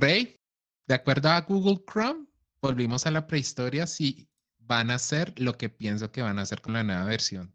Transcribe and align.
Rey, 0.00 0.40
de 0.88 0.94
acuerdo 0.94 1.28
a 1.28 1.42
Google 1.42 1.84
Chrome, 1.86 2.26
volvimos 2.62 3.04
a 3.04 3.10
la 3.10 3.26
prehistoria 3.26 3.86
si 3.86 4.26
van 4.58 4.90
a 4.90 4.94
hacer 4.94 5.38
lo 5.38 5.58
que 5.58 5.68
pienso 5.68 6.10
que 6.10 6.22
van 6.22 6.38
a 6.38 6.42
hacer 6.42 6.62
con 6.62 6.72
la 6.72 6.82
nueva 6.82 7.04
versión. 7.04 7.54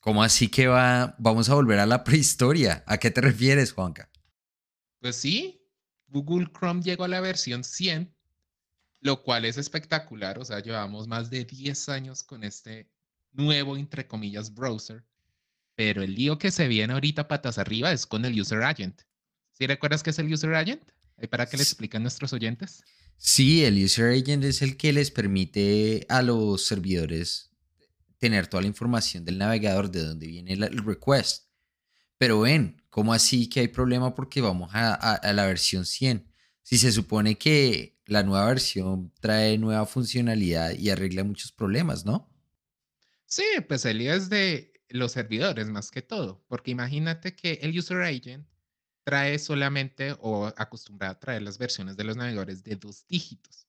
¿Cómo 0.00 0.22
así 0.22 0.48
que 0.48 0.68
va, 0.68 1.14
vamos 1.18 1.50
a 1.50 1.54
volver 1.54 1.78
a 1.78 1.84
la 1.84 2.02
prehistoria? 2.02 2.82
¿A 2.86 2.96
qué 2.96 3.10
te 3.10 3.20
refieres, 3.20 3.72
Juanca? 3.72 4.10
Pues 5.00 5.16
sí, 5.16 5.68
Google 6.06 6.50
Chrome 6.50 6.80
llegó 6.80 7.04
a 7.04 7.08
la 7.08 7.20
versión 7.20 7.62
100, 7.62 8.16
lo 9.00 9.22
cual 9.22 9.44
es 9.44 9.58
espectacular. 9.58 10.38
O 10.38 10.44
sea, 10.46 10.60
llevamos 10.60 11.06
más 11.06 11.28
de 11.28 11.44
10 11.44 11.90
años 11.90 12.22
con 12.22 12.42
este 12.42 12.88
nuevo, 13.32 13.76
entre 13.76 14.06
comillas, 14.06 14.54
browser. 14.54 15.04
Pero 15.74 16.02
el 16.02 16.14
lío 16.14 16.38
que 16.38 16.50
se 16.50 16.68
viene 16.68 16.94
ahorita 16.94 17.28
patas 17.28 17.58
arriba 17.58 17.92
es 17.92 18.06
con 18.06 18.24
el 18.24 18.40
User 18.40 18.62
Agent. 18.62 19.02
¿Sí 19.52 19.66
recuerdas 19.66 20.02
qué 20.02 20.10
es 20.10 20.18
el 20.18 20.32
User 20.32 20.54
Agent? 20.54 20.95
Para 21.30 21.46
que 21.46 21.56
le 21.56 21.62
expliquen 21.62 22.02
nuestros 22.02 22.32
oyentes. 22.32 22.82
Sí, 23.16 23.64
el 23.64 23.82
User 23.82 24.12
Agent 24.12 24.44
es 24.44 24.62
el 24.62 24.76
que 24.76 24.92
les 24.92 25.10
permite 25.10 26.06
a 26.08 26.22
los 26.22 26.66
servidores 26.66 27.50
tener 28.18 28.46
toda 28.46 28.62
la 28.62 28.68
información 28.68 29.24
del 29.24 29.38
navegador 29.38 29.90
de 29.90 30.02
dónde 30.02 30.26
viene 30.26 30.52
el 30.52 30.84
request. 30.84 31.46
Pero 32.18 32.40
ven, 32.40 32.82
¿cómo 32.88 33.12
así 33.12 33.48
que 33.48 33.60
hay 33.60 33.68
problema 33.68 34.14
porque 34.14 34.40
vamos 34.40 34.70
a, 34.72 35.20
la 35.32 35.46
versión 35.46 35.84
100? 35.84 36.30
Si 36.62 36.78
se 36.78 36.92
supone 36.92 37.36
que 37.36 37.98
la 38.06 38.22
nueva 38.22 38.46
versión 38.46 39.12
trae 39.20 39.58
nueva 39.58 39.86
funcionalidad 39.86 40.72
y 40.72 40.90
arregla 40.90 41.24
muchos 41.24 41.52
problemas, 41.52 42.04
¿no? 42.04 42.30
Sí, 43.26 43.44
pues 43.68 43.84
el 43.84 43.98
lío 43.98 44.14
es 44.14 44.30
de 44.30 44.72
los 44.88 45.12
servidores 45.12 45.68
más 45.68 45.90
que 45.90 46.02
todo, 46.02 46.44
porque 46.48 46.70
imagínate 46.70 47.34
que 47.34 47.58
el 47.62 47.76
User 47.76 48.02
Agent 48.02 48.46
trae 49.06 49.38
solamente 49.38 50.16
o 50.20 50.46
acostumbra 50.56 51.10
a 51.10 51.18
traer 51.18 51.42
las 51.42 51.58
versiones 51.58 51.96
de 51.96 52.02
los 52.02 52.16
navegadores 52.16 52.64
de 52.64 52.74
dos 52.74 53.06
dígitos. 53.06 53.68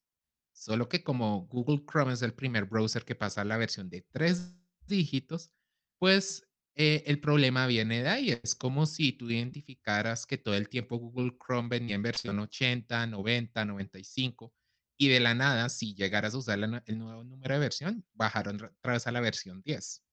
Solo 0.51 0.89
que 0.89 1.03
como 1.03 1.45
Google 1.45 1.85
Chrome 1.85 2.13
es 2.13 2.23
el 2.23 2.33
primer 2.33 2.65
browser 2.65 3.05
que 3.05 3.13
pasa 3.13 3.41
a 3.41 3.45
la 3.45 3.57
versión 3.57 3.87
de 3.87 4.01
tres 4.01 4.55
dígitos, 4.87 5.51
pues 5.99 6.47
eh, 6.73 7.03
el 7.05 7.19
problema 7.19 7.67
viene 7.67 8.01
de 8.01 8.09
ahí. 8.09 8.39
Es 8.41 8.55
como 8.55 8.87
si 8.87 9.11
tú 9.13 9.29
identificaras 9.29 10.25
que 10.25 10.39
todo 10.39 10.55
el 10.55 10.69
tiempo 10.69 10.97
Google 10.97 11.37
Chrome 11.37 11.69
venía 11.69 11.95
en 11.95 12.01
versión 12.01 12.39
80, 12.39 13.05
90, 13.05 13.63
95 13.63 14.51
y 14.97 15.09
de 15.09 15.19
la 15.19 15.35
nada, 15.35 15.69
si 15.69 15.93
llegaras 15.93 16.33
a 16.33 16.39
usar 16.39 16.57
el 16.57 16.97
nuevo 16.97 17.23
número 17.23 17.53
de 17.53 17.59
versión, 17.59 18.03
bajaron 18.15 18.55
otra 18.55 18.93
vez 18.93 19.05
a 19.05 19.11
la 19.11 19.21
versión 19.21 19.61
10. 19.61 20.03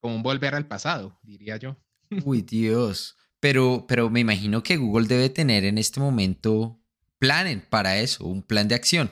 Como 0.00 0.16
un 0.16 0.22
volver 0.22 0.54
al 0.54 0.66
pasado, 0.66 1.18
diría 1.22 1.58
yo. 1.58 1.76
Uy, 2.24 2.40
Dios. 2.40 3.18
Pero, 3.44 3.84
pero 3.86 4.08
me 4.08 4.20
imagino 4.20 4.62
que 4.62 4.78
Google 4.78 5.06
debe 5.06 5.28
tener 5.28 5.66
en 5.66 5.76
este 5.76 6.00
momento 6.00 6.80
planes 7.18 7.62
para 7.66 7.98
eso, 7.98 8.24
un 8.24 8.42
plan 8.42 8.68
de 8.68 8.74
acción. 8.74 9.10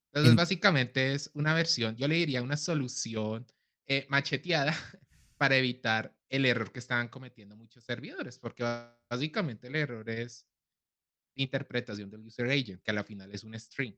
Entonces, 0.06 0.36
básicamente 0.36 1.12
es 1.12 1.30
una 1.34 1.52
versión, 1.52 1.98
yo 1.98 2.08
le 2.08 2.14
diría 2.14 2.40
una 2.40 2.56
solución 2.56 3.46
eh, 3.86 4.06
macheteada 4.08 4.74
para 5.40 5.56
evitar 5.56 6.14
el 6.28 6.44
error 6.44 6.70
que 6.70 6.80
estaban 6.80 7.08
cometiendo 7.08 7.56
muchos 7.56 7.82
servidores, 7.82 8.38
porque 8.38 8.62
básicamente 9.08 9.68
el 9.68 9.74
error 9.74 10.10
es 10.10 10.46
interpretación 11.34 12.10
del 12.10 12.26
user 12.26 12.50
agent, 12.50 12.82
que 12.82 12.90
a 12.90 12.94
la 12.94 13.04
final 13.04 13.32
es 13.32 13.42
un 13.42 13.58
string. 13.58 13.96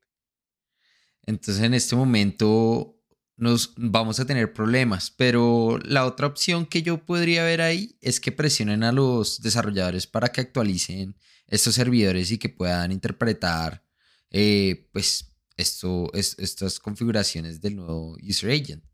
Entonces 1.27 1.65
en 1.65 1.75
este 1.75 1.97
momento 1.97 2.97
nos 3.37 3.75
vamos 3.77 4.21
a 4.21 4.25
tener 4.25 4.53
problemas, 4.53 5.11
pero 5.11 5.81
la 5.83 6.07
otra 6.07 6.29
opción 6.29 6.65
que 6.65 6.83
yo 6.83 7.05
podría 7.05 7.43
ver 7.43 7.61
ahí 7.61 7.99
es 8.01 8.21
que 8.21 8.31
presionen 8.31 8.85
a 8.85 8.93
los 8.93 9.43
desarrolladores 9.43 10.07
para 10.07 10.29
que 10.29 10.43
actualicen 10.43 11.17
estos 11.49 11.75
servidores 11.75 12.31
y 12.31 12.39
que 12.39 12.51
puedan 12.51 12.93
interpretar 12.93 13.85
eh, 14.31 14.89
pues 14.93 15.35
esto, 15.57 16.09
es, 16.15 16.39
estas 16.39 16.79
configuraciones 16.79 17.61
del 17.61 17.75
nuevo 17.75 18.17
user 18.23 18.53
agent. 18.53 18.85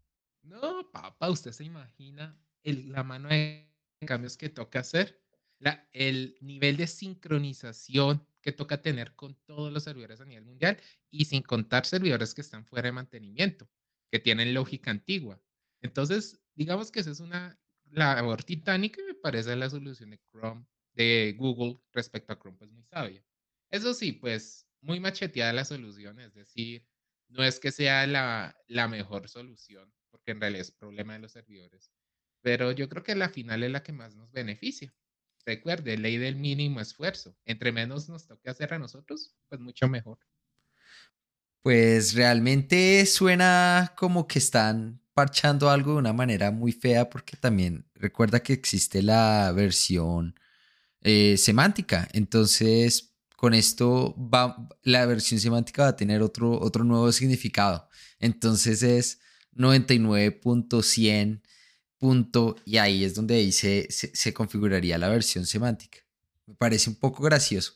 No, 0.42 0.90
papá, 0.90 1.28
usted 1.28 1.52
se 1.52 1.64
imagina 1.64 2.34
la 2.72 3.04
mano 3.04 3.28
de 3.28 3.70
cambios 4.06 4.36
que 4.36 4.48
toca 4.48 4.80
hacer, 4.80 5.20
el 5.92 6.36
nivel 6.40 6.76
de 6.76 6.86
sincronización 6.86 8.26
que 8.40 8.52
toca 8.52 8.80
tener 8.80 9.14
con 9.14 9.34
todos 9.44 9.72
los 9.72 9.82
servidores 9.82 10.20
a 10.20 10.24
nivel 10.24 10.44
mundial 10.44 10.78
y 11.10 11.24
sin 11.24 11.42
contar 11.42 11.84
servidores 11.84 12.34
que 12.34 12.40
están 12.40 12.64
fuera 12.64 12.88
de 12.88 12.92
mantenimiento, 12.92 13.68
que 14.10 14.20
tienen 14.20 14.54
lógica 14.54 14.90
antigua. 14.90 15.42
Entonces, 15.82 16.40
digamos 16.54 16.90
que 16.90 17.00
esa 17.00 17.10
es 17.10 17.20
una 17.20 17.58
labor 17.90 18.44
titánica 18.44 19.00
y 19.00 19.06
me 19.06 19.14
parece 19.14 19.56
la 19.56 19.70
solución 19.70 20.10
de 20.10 20.20
Chrome, 20.30 20.64
de 20.92 21.34
Google 21.36 21.80
respecto 21.92 22.32
a 22.32 22.38
Chrome, 22.38 22.58
pues 22.58 22.70
muy 22.70 22.84
sabia. 22.84 23.24
Eso 23.70 23.94
sí, 23.94 24.12
pues 24.12 24.66
muy 24.80 25.00
macheteada 25.00 25.52
la 25.52 25.64
solución, 25.64 26.20
es 26.20 26.34
decir, 26.34 26.86
no 27.28 27.42
es 27.42 27.60
que 27.60 27.72
sea 27.72 28.06
la, 28.06 28.56
la 28.68 28.88
mejor 28.88 29.28
solución, 29.28 29.92
porque 30.10 30.30
en 30.30 30.40
realidad 30.40 30.62
es 30.62 30.70
problema 30.70 31.14
de 31.14 31.18
los 31.20 31.32
servidores, 31.32 31.92
pero 32.48 32.72
yo 32.72 32.88
creo 32.88 33.02
que 33.02 33.14
la 33.14 33.28
final 33.28 33.62
es 33.62 33.70
la 33.70 33.82
que 33.82 33.92
más 33.92 34.16
nos 34.16 34.32
beneficia. 34.32 34.90
Recuerde, 35.44 35.98
ley 35.98 36.16
del 36.16 36.36
mínimo 36.36 36.80
esfuerzo. 36.80 37.36
Entre 37.44 37.72
menos 37.72 38.08
nos 38.08 38.26
toque 38.26 38.48
hacer 38.48 38.72
a 38.72 38.78
nosotros, 38.78 39.34
pues 39.50 39.60
mucho 39.60 39.86
mejor. 39.86 40.18
Pues 41.60 42.14
realmente 42.14 43.04
suena 43.04 43.92
como 43.98 44.26
que 44.26 44.38
están 44.38 44.98
parchando 45.12 45.68
algo 45.68 45.92
de 45.92 45.98
una 45.98 46.14
manera 46.14 46.50
muy 46.50 46.72
fea 46.72 47.10
porque 47.10 47.36
también 47.36 47.86
recuerda 47.92 48.40
que 48.40 48.54
existe 48.54 49.02
la 49.02 49.52
versión 49.54 50.34
eh, 51.02 51.36
semántica. 51.36 52.08
Entonces, 52.14 53.14
con 53.36 53.52
esto 53.52 54.16
va, 54.16 54.56
la 54.84 55.04
versión 55.04 55.38
semántica 55.38 55.82
va 55.82 55.88
a 55.88 55.96
tener 55.96 56.22
otro, 56.22 56.58
otro 56.58 56.82
nuevo 56.82 57.12
significado. 57.12 57.90
Entonces 58.18 58.82
es 58.82 59.20
99.100 59.54 61.42
punto 61.98 62.56
y 62.64 62.78
ahí 62.78 63.04
es 63.04 63.14
donde 63.14 63.36
dice 63.36 63.86
se, 63.90 64.32
configuraría 64.32 64.98
la 64.98 65.08
versión 65.08 65.46
semántica. 65.46 65.98
Me 66.46 66.54
parece 66.54 66.90
un 66.90 66.96
poco 66.96 67.22
gracioso. 67.22 67.74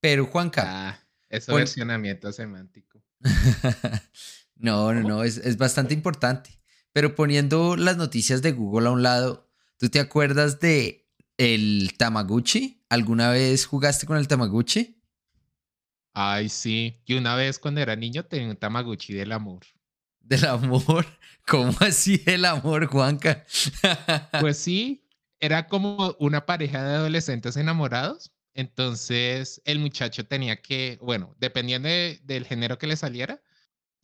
Pero 0.00 0.26
Juanca. 0.26 0.62
Ah, 0.66 1.00
es 1.28 1.46
versionamiento 1.46 2.32
semántico. 2.32 3.02
no, 4.54 4.94
no, 4.94 5.00
no, 5.02 5.24
es, 5.24 5.38
es, 5.38 5.56
bastante 5.56 5.94
importante. 5.94 6.60
Pero 6.92 7.14
poniendo 7.14 7.76
las 7.76 7.96
noticias 7.96 8.42
de 8.42 8.52
Google 8.52 8.88
a 8.88 8.92
un 8.92 9.02
lado, 9.02 9.50
¿tú 9.78 9.88
te 9.88 10.00
acuerdas 10.00 10.60
de 10.60 11.08
el 11.36 11.94
Tamaguchi? 11.96 12.84
¿Alguna 12.88 13.30
vez 13.30 13.66
jugaste 13.66 14.06
con 14.06 14.16
el 14.16 14.28
Tamaguchi? 14.28 15.00
Ay, 16.12 16.48
sí. 16.48 17.00
Y 17.06 17.14
una 17.14 17.34
vez 17.36 17.58
cuando 17.58 17.80
era 17.80 17.96
niño 17.96 18.24
tenía 18.24 18.50
un 18.50 18.56
Tamaguchi 18.56 19.14
del 19.14 19.32
amor. 19.32 19.60
¿Del 20.30 20.44
amor? 20.44 21.06
¿Cómo 21.46 21.74
así 21.80 22.22
el 22.24 22.44
amor, 22.44 22.86
Juanca? 22.86 23.44
pues 24.40 24.58
sí, 24.62 25.04
era 25.40 25.66
como 25.66 26.14
una 26.20 26.46
pareja 26.46 26.84
de 26.84 26.94
adolescentes 26.94 27.56
enamorados. 27.56 28.32
Entonces 28.54 29.60
el 29.64 29.80
muchacho 29.80 30.26
tenía 30.28 30.62
que, 30.62 30.98
bueno, 31.02 31.34
dependiendo 31.40 31.88
del 31.88 32.46
género 32.46 32.78
que 32.78 32.86
le 32.86 32.96
saliera, 32.96 33.42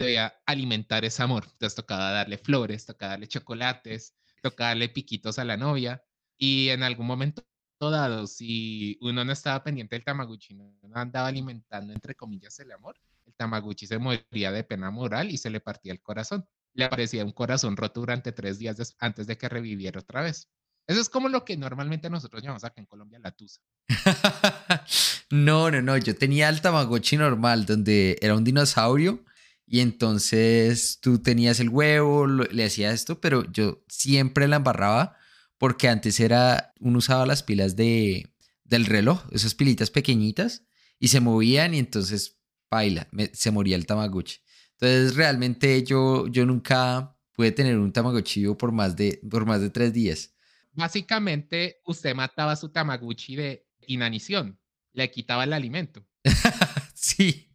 debía 0.00 0.34
alimentar 0.46 1.04
ese 1.04 1.22
amor. 1.22 1.44
Entonces 1.44 1.76
tocaba 1.76 2.10
darle 2.10 2.38
flores, 2.38 2.86
tocaba 2.86 3.12
darle 3.12 3.28
chocolates, 3.28 4.16
tocaba 4.42 4.70
darle 4.70 4.88
piquitos 4.88 5.38
a 5.38 5.44
la 5.44 5.56
novia. 5.56 6.02
Y 6.36 6.70
en 6.70 6.82
algún 6.82 7.06
momento 7.06 7.44
dado, 7.78 8.26
si 8.26 8.98
uno 9.00 9.24
no 9.24 9.30
estaba 9.30 9.62
pendiente 9.62 9.94
del 9.94 10.04
Tamaguchi, 10.04 10.54
no 10.54 10.74
andaba 10.94 11.28
alimentando, 11.28 11.92
entre 11.92 12.16
comillas, 12.16 12.58
el 12.58 12.72
amor, 12.72 12.96
el 13.26 13.34
Tamaguchi 13.34 13.86
se 13.86 13.98
moría 13.98 14.52
de 14.52 14.64
pena 14.64 14.90
moral 14.90 15.30
y 15.30 15.38
se 15.38 15.50
le 15.50 15.60
partía 15.60 15.92
el 15.92 16.00
corazón 16.00 16.46
le 16.76 16.84
aparecía 16.84 17.24
un 17.24 17.32
corazón 17.32 17.76
roto 17.76 18.00
durante 18.00 18.32
tres 18.32 18.58
días 18.58 18.94
antes 18.98 19.26
de 19.26 19.36
que 19.36 19.48
reviviera 19.48 19.98
otra 19.98 20.22
vez. 20.22 20.48
Eso 20.86 21.00
es 21.00 21.08
como 21.08 21.28
lo 21.28 21.44
que 21.44 21.56
normalmente 21.56 22.08
nosotros 22.08 22.42
llamamos 22.42 22.62
acá 22.62 22.80
en 22.80 22.86
Colombia 22.86 23.18
la 23.18 23.32
tusa. 23.32 23.60
no, 25.30 25.70
no, 25.70 25.82
no. 25.82 25.96
Yo 25.96 26.14
tenía 26.14 26.48
el 26.48 26.60
Tamagotchi 26.60 27.16
normal, 27.16 27.66
donde 27.66 28.18
era 28.20 28.36
un 28.36 28.44
dinosaurio 28.44 29.24
y 29.66 29.80
entonces 29.80 31.00
tú 31.00 31.18
tenías 31.18 31.58
el 31.58 31.70
huevo, 31.70 32.26
le 32.28 32.64
hacías 32.64 32.94
esto, 32.94 33.20
pero 33.20 33.50
yo 33.50 33.82
siempre 33.88 34.46
la 34.46 34.56
embarraba 34.56 35.16
porque 35.58 35.88
antes 35.88 36.20
era, 36.20 36.74
uno 36.78 36.98
usaba 36.98 37.26
las 37.26 37.42
pilas 37.42 37.74
de, 37.74 38.32
del 38.62 38.84
reloj, 38.84 39.24
esas 39.32 39.54
pilitas 39.54 39.90
pequeñitas, 39.90 40.66
y 40.98 41.08
se 41.08 41.20
movían 41.20 41.74
y 41.74 41.78
entonces, 41.78 42.38
baila, 42.70 43.08
se 43.32 43.50
moría 43.50 43.76
el 43.76 43.86
Tamagotchi. 43.86 44.38
Entonces, 44.72 45.16
realmente 45.16 45.82
yo, 45.84 46.26
yo 46.28 46.44
nunca 46.44 47.16
pude 47.32 47.52
tener 47.52 47.78
un 47.78 47.92
Tamagotchi 47.92 48.46
por 48.54 48.72
más, 48.72 48.96
de, 48.96 49.20
por 49.30 49.46
más 49.46 49.60
de 49.60 49.70
tres 49.70 49.92
días. 49.92 50.34
Básicamente, 50.72 51.80
usted 51.84 52.14
mataba 52.14 52.54
su 52.56 52.68
Tamaguchi 52.68 53.36
de 53.36 53.66
inanición. 53.86 54.58
Le 54.92 55.10
quitaba 55.10 55.44
el 55.44 55.52
alimento. 55.52 56.06
sí. 56.94 57.50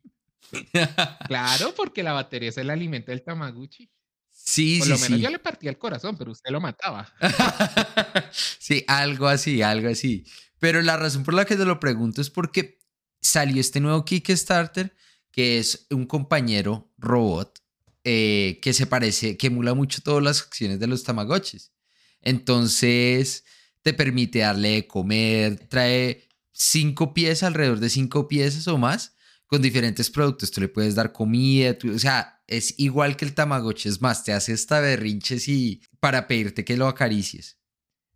claro, 1.27 1.73
porque 1.75 2.03
la 2.03 2.13
batería 2.13 2.49
es 2.49 2.57
el 2.57 2.69
alimento 2.69 3.11
del 3.11 3.23
Tamaguchi. 3.23 3.89
Sí, 4.29 4.79
Por 4.79 4.87
sí, 4.87 4.93
lo 4.93 4.99
menos 4.99 5.17
sí. 5.17 5.23
yo 5.23 5.29
le 5.29 5.39
partía 5.39 5.69
el 5.69 5.77
corazón, 5.77 6.17
pero 6.17 6.31
usted 6.31 6.51
lo 6.51 6.59
mataba. 6.59 7.13
sí, 8.31 8.83
algo 8.87 9.27
así, 9.27 9.61
algo 9.61 9.89
así. 9.89 10.25
Pero 10.59 10.81
la 10.81 10.97
razón 10.97 11.23
por 11.23 11.35
la 11.35 11.45
que 11.45 11.55
te 11.55 11.65
lo 11.65 11.79
pregunto 11.79 12.21
es 12.21 12.29
porque 12.31 12.79
salió 13.21 13.61
este 13.61 13.79
nuevo 13.79 14.03
Kickstarter 14.05 14.95
que 15.31 15.59
es 15.59 15.87
un 15.91 16.05
compañero 16.05 16.91
robot 16.97 17.57
eh, 18.03 18.59
que 18.61 18.73
se 18.73 18.85
parece, 18.87 19.37
que 19.37 19.47
emula 19.47 19.73
mucho 19.73 20.01
todas 20.01 20.21
las 20.23 20.41
acciones 20.41 20.79
de 20.79 20.87
los 20.87 21.03
Tamagotchis. 21.03 21.71
Entonces, 22.21 23.45
te 23.81 23.93
permite 23.93 24.39
darle 24.39 24.69
de 24.71 24.87
comer, 24.87 25.67
trae 25.69 26.27
cinco 26.51 27.13
piezas, 27.13 27.43
alrededor 27.43 27.79
de 27.79 27.89
cinco 27.89 28.27
piezas 28.27 28.67
o 28.67 28.77
más, 28.77 29.15
con 29.47 29.61
diferentes 29.61 30.09
productos. 30.09 30.51
Tú 30.51 30.61
le 30.61 30.67
puedes 30.67 30.95
dar 30.95 31.11
comida, 31.13 31.77
tú- 31.77 31.93
o 31.93 31.99
sea, 31.99 32.41
es 32.47 32.73
igual 32.77 33.15
que 33.15 33.25
el 33.25 33.33
Tamagotchi, 33.33 33.87
es 33.89 34.01
más, 34.01 34.23
te 34.23 34.33
hace 34.33 34.53
hasta 34.53 34.79
berrinches 34.81 35.47
y 35.47 35.81
para 35.99 36.27
pedirte 36.27 36.65
que 36.65 36.75
lo 36.77 36.87
acaricies. 36.87 37.57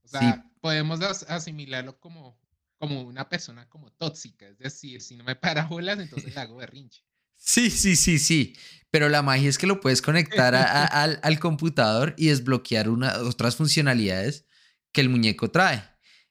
O 0.04 0.08
sea, 0.08 0.20
podemos 0.62 1.02
as- 1.02 1.26
asimilarlo 1.30 2.00
como, 2.00 2.38
como 2.88 3.02
una 3.02 3.28
persona 3.30 3.68
como 3.70 3.92
tóxica. 3.92 4.48
Es 4.48 4.58
decir, 4.60 5.02
si 5.02 5.16
no 5.16 5.24
me 5.24 5.36
para 5.36 5.66
bolas, 5.66 6.00
entonces 6.00 6.36
hago 6.38 6.58
berrinche. 6.58 7.02
Sí, 7.38 7.70
sí, 7.70 7.96
sí, 7.96 8.18
sí. 8.20 8.56
Pero 8.92 9.10
la 9.10 9.22
magia 9.22 9.50
es 9.50 9.58
que 9.58 9.68
lo 9.68 9.80
puedes 9.82 10.02
conectar 10.02 10.56
a- 10.56 10.64
a- 10.64 10.86
al, 11.04 11.20
al 11.24 11.40
computador 11.40 12.14
y 12.18 12.28
desbloquear 12.28 12.90
una, 12.90 13.18
otras 13.20 13.56
funcionalidades 13.56 14.46
que 14.92 15.02
el 15.02 15.10
muñeco 15.10 15.52
trae. 15.52 15.84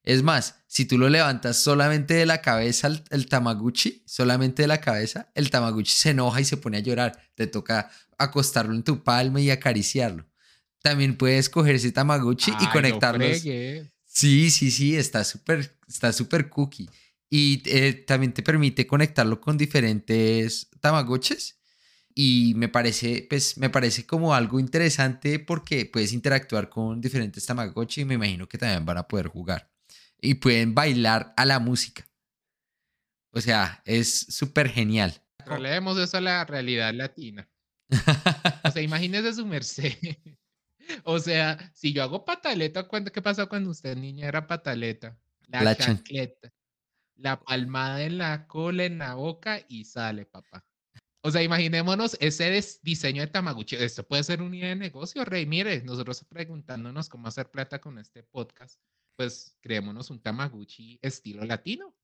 Es 0.02 0.22
más, 0.22 0.56
si 0.66 0.84
tú 0.84 0.98
lo 0.98 1.08
levantas 1.08 1.56
solamente 1.56 2.14
de 2.14 2.26
la 2.26 2.40
cabeza, 2.42 2.86
el, 2.88 3.04
el 3.10 3.26
Tamaguchi, 3.26 4.02
solamente 4.06 4.62
de 4.62 4.68
la 4.68 4.80
cabeza, 4.80 5.30
el 5.34 5.50
Tamaguchi 5.50 5.90
se 5.92 6.10
enoja 6.10 6.40
y 6.40 6.44
se 6.44 6.56
pone 6.56 6.76
a 6.78 6.80
llorar. 6.80 7.30
Te 7.34 7.46
toca 7.46 7.90
acostarlo 8.18 8.74
en 8.74 8.82
tu 8.82 9.02
palma 9.02 9.40
y 9.40 9.50
acariciarlo. 9.50 10.26
También 10.82 11.16
puedes 11.16 11.48
coger 11.48 11.76
ese 11.76 11.90
Tamaguchi 11.92 12.50
y 12.50 12.54
Ay, 12.54 12.68
conectarlos. 12.72 13.42
Sí, 14.14 14.50
sí, 14.50 14.70
sí, 14.70 14.96
está 14.96 15.24
súper, 15.24 15.76
está 15.88 16.12
súper 16.12 16.48
cookie. 16.48 16.88
Y 17.28 17.62
eh, 17.66 17.94
también 17.94 18.32
te 18.32 18.44
permite 18.44 18.86
conectarlo 18.86 19.40
con 19.40 19.58
diferentes 19.58 20.70
tamagotches. 20.80 21.58
Y 22.14 22.52
me 22.54 22.68
parece, 22.68 23.26
pues, 23.28 23.58
me 23.58 23.70
parece 23.70 24.06
como 24.06 24.32
algo 24.32 24.60
interesante 24.60 25.40
porque 25.40 25.84
puedes 25.86 26.12
interactuar 26.12 26.68
con 26.68 27.00
diferentes 27.00 27.44
tamagotchi 27.44 28.02
y 28.02 28.04
me 28.04 28.14
imagino 28.14 28.48
que 28.48 28.56
también 28.56 28.86
van 28.86 28.98
a 28.98 29.08
poder 29.08 29.26
jugar. 29.26 29.72
Y 30.20 30.34
pueden 30.34 30.76
bailar 30.76 31.34
a 31.36 31.44
la 31.44 31.58
música. 31.58 32.08
O 33.32 33.40
sea, 33.40 33.82
es 33.84 34.26
súper 34.28 34.68
genial. 34.68 35.20
Traslademos 35.44 35.98
eso 35.98 36.18
a 36.18 36.20
la 36.20 36.44
realidad 36.44 36.94
latina. 36.94 37.50
O 38.62 38.70
sea, 38.70 38.80
imagínese 38.80 39.34
su 39.34 39.44
merced. 39.44 39.96
O 41.04 41.18
sea, 41.18 41.70
si 41.74 41.92
yo 41.92 42.02
hago 42.02 42.24
pataleta, 42.24 42.86
¿cuándo- 42.88 43.10
¿qué 43.12 43.22
pasa 43.22 43.46
cuando 43.46 43.70
usted 43.70 43.96
niña 43.96 44.28
era 44.28 44.46
pataleta? 44.46 45.18
La, 45.48 45.62
La 45.62 45.74
chan- 45.76 45.96
chancleta. 45.98 46.52
La 47.16 47.40
palmada 47.40 48.02
en 48.02 48.18
la 48.18 48.46
cola, 48.46 48.84
en 48.84 48.98
la 48.98 49.14
boca 49.14 49.60
y 49.68 49.84
sale, 49.84 50.26
papá. 50.26 50.64
O 51.20 51.30
sea, 51.30 51.42
imaginémonos 51.42 52.16
ese 52.20 52.50
diseño 52.82 53.22
de 53.22 53.28
Tamaguchi. 53.28 53.76
Esto 53.76 54.06
puede 54.06 54.24
ser 54.24 54.42
una 54.42 54.56
idea 54.56 54.68
de 54.70 54.76
negocio, 54.76 55.24
Rey. 55.24 55.46
Mire, 55.46 55.82
nosotros 55.82 56.24
preguntándonos 56.28 57.08
cómo 57.08 57.28
hacer 57.28 57.50
plata 57.50 57.80
con 57.80 57.98
este 57.98 58.24
podcast, 58.24 58.78
pues 59.16 59.56
creémonos 59.60 60.10
un 60.10 60.20
Tamaguchi 60.20 60.98
estilo 61.02 61.44
latino. 61.44 61.94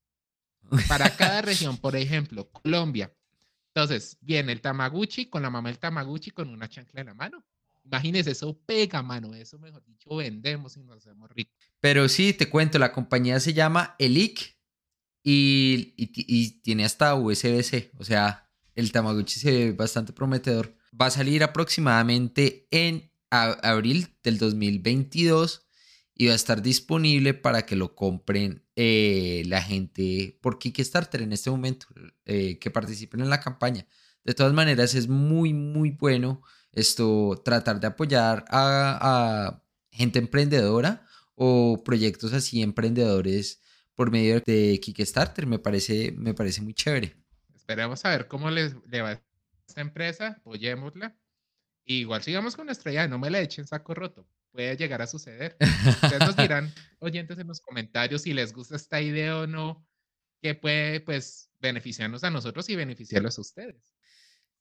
Para 0.87 1.15
cada 1.17 1.41
región, 1.41 1.77
por 1.77 1.95
ejemplo, 1.95 2.49
Colombia. 2.49 3.13
Entonces, 3.73 4.17
viene 4.21 4.51
el 4.53 4.61
Tamaguchi 4.61 5.27
con 5.29 5.41
la 5.41 5.49
mamá 5.49 5.69
del 5.69 5.79
Tamaguchi 5.79 6.31
con 6.31 6.49
una 6.49 6.67
chancla 6.69 7.01
en 7.01 7.07
la 7.07 7.13
mano. 7.13 7.43
Imagínese, 7.83 8.31
eso 8.31 8.59
pega, 8.65 9.01
mano. 9.01 9.33
Eso, 9.33 9.59
mejor 9.59 9.83
dicho, 9.85 10.15
vendemos 10.15 10.77
y 10.77 10.83
nos 10.83 10.97
hacemos 10.97 11.29
ricos. 11.31 11.53
Pero 11.79 12.07
sí, 12.07 12.33
te 12.33 12.49
cuento, 12.49 12.79
la 12.79 12.91
compañía 12.91 13.39
se 13.39 13.53
llama 13.53 13.95
Elic 13.99 14.57
y, 15.23 15.93
y 15.97 16.11
y 16.15 16.61
tiene 16.61 16.85
hasta 16.85 17.15
USB-C. 17.15 17.91
O 17.97 18.03
sea, 18.03 18.49
el 18.75 18.91
Tamagotchi 18.91 19.39
se 19.39 19.51
ve 19.51 19.71
bastante 19.73 20.13
prometedor. 20.13 20.75
Va 20.99 21.07
a 21.07 21.11
salir 21.11 21.43
aproximadamente 21.43 22.67
en 22.71 23.11
abril 23.29 24.17
del 24.23 24.37
2022 24.37 25.65
y 26.13 26.27
va 26.27 26.33
a 26.33 26.35
estar 26.35 26.61
disponible 26.61 27.33
para 27.33 27.65
que 27.65 27.75
lo 27.75 27.95
compren 27.95 28.65
eh, 28.75 29.43
la 29.47 29.61
gente 29.61 30.37
por 30.41 30.59
Kickstarter 30.59 31.21
en 31.21 31.33
este 31.33 31.49
momento, 31.49 31.87
eh, 32.25 32.59
que 32.59 32.69
participen 32.69 33.21
en 33.21 33.29
la 33.29 33.39
campaña. 33.39 33.87
De 34.23 34.33
todas 34.33 34.53
maneras, 34.53 34.93
es 34.93 35.07
muy, 35.07 35.53
muy 35.53 35.91
bueno 35.91 36.43
esto, 36.73 37.41
tratar 37.43 37.79
de 37.79 37.87
apoyar 37.87 38.45
a, 38.49 38.99
a 39.01 39.63
gente 39.91 40.19
emprendedora 40.19 41.05
o 41.35 41.81
proyectos 41.83 42.33
así 42.33 42.61
emprendedores 42.61 43.61
por 43.95 44.11
medio 44.11 44.41
de 44.45 44.79
Kickstarter. 44.81 45.45
Me 45.45 45.59
parece, 45.59 46.11
me 46.13 46.33
parece 46.33 46.61
muy 46.61 46.73
chévere. 46.73 47.15
Esperemos 47.55 48.03
a 48.05 48.09
ver 48.09 48.27
cómo 48.27 48.49
les, 48.49 48.75
le 48.87 49.01
va 49.01 49.11
a 49.11 49.21
esta 49.67 49.81
empresa. 49.81 50.35
Apoyémosla. 50.39 51.15
Y 51.85 52.01
igual 52.01 52.21
sigamos 52.21 52.55
con 52.55 52.65
nuestra 52.65 52.91
idea. 52.91 53.07
No 53.07 53.19
me 53.19 53.29
la 53.29 53.41
echen 53.41 53.67
saco 53.67 53.93
roto. 53.93 54.27
Puede 54.51 54.75
llegar 54.75 55.01
a 55.01 55.07
suceder. 55.07 55.55
Ustedes 55.59 56.19
nos 56.19 56.35
dirán, 56.35 56.73
oyentes, 56.99 57.39
en 57.39 57.47
los 57.47 57.61
comentarios 57.61 58.23
si 58.23 58.33
les 58.33 58.53
gusta 58.53 58.75
esta 58.75 59.01
idea 59.01 59.39
o 59.39 59.47
no, 59.47 59.85
que 60.41 60.55
puede, 60.55 60.99
pues, 60.99 61.49
beneficiarnos 61.59 62.23
a 62.23 62.29
nosotros 62.29 62.67
y 62.69 62.75
beneficiarlos 62.75 63.37
a 63.37 63.41
ustedes. 63.41 63.95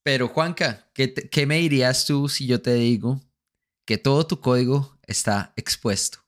Pero 0.02 0.28
Juanca, 0.28 0.90
¿qué, 0.94 1.08
te- 1.08 1.28
qué 1.28 1.46
me 1.46 1.58
dirías 1.58 2.06
tú 2.06 2.28
si 2.28 2.46
yo 2.46 2.62
te 2.62 2.74
digo 2.74 3.20
que 3.86 3.98
todo 3.98 4.26
tu 4.26 4.40
código 4.40 4.98
está 5.06 5.52
expuesto? 5.56 6.18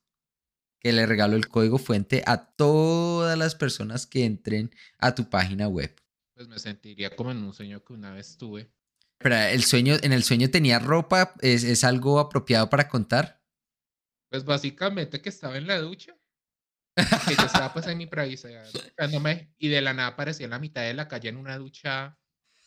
Que 0.80 0.92
le 0.92 1.06
regalo 1.06 1.36
el 1.36 1.48
código 1.48 1.78
fuente 1.78 2.22
a 2.26 2.44
todas 2.54 3.38
las 3.38 3.54
personas 3.54 4.06
que 4.06 4.24
entren 4.24 4.70
a 4.98 5.14
tu 5.14 5.30
página 5.30 5.68
web. 5.68 5.94
Pues 6.34 6.48
me 6.48 6.58
sentiría 6.58 7.14
como 7.14 7.30
en 7.30 7.38
un 7.38 7.54
sueño 7.54 7.84
que 7.84 7.92
una 7.92 8.12
vez 8.12 8.36
tuve. 8.36 8.72
Pero 9.18 9.36
el 9.36 9.62
sueño, 9.62 9.94
en 10.02 10.12
el 10.12 10.24
sueño 10.24 10.50
tenía 10.50 10.80
ropa, 10.80 11.34
¿es, 11.40 11.62
es 11.62 11.84
algo 11.84 12.18
apropiado 12.18 12.68
para 12.68 12.88
contar? 12.88 13.40
Pues 14.28 14.44
básicamente 14.44 15.20
que 15.20 15.28
estaba 15.28 15.56
en 15.56 15.68
la 15.68 15.78
ducha. 15.78 16.16
Que 16.96 17.36
yo 17.36 17.44
estaba 17.44 17.72
pues 17.72 17.86
en 17.86 17.96
mi 17.96 18.06
privacidad 18.06 18.66
y 19.58 19.68
de 19.68 19.80
la 19.80 19.94
nada 19.94 20.08
aparecía 20.08 20.44
en 20.44 20.50
la 20.50 20.58
mitad 20.58 20.82
de 20.82 20.94
la 20.94 21.08
calle 21.08 21.28
en 21.28 21.36
una 21.36 21.56
ducha 21.56 22.18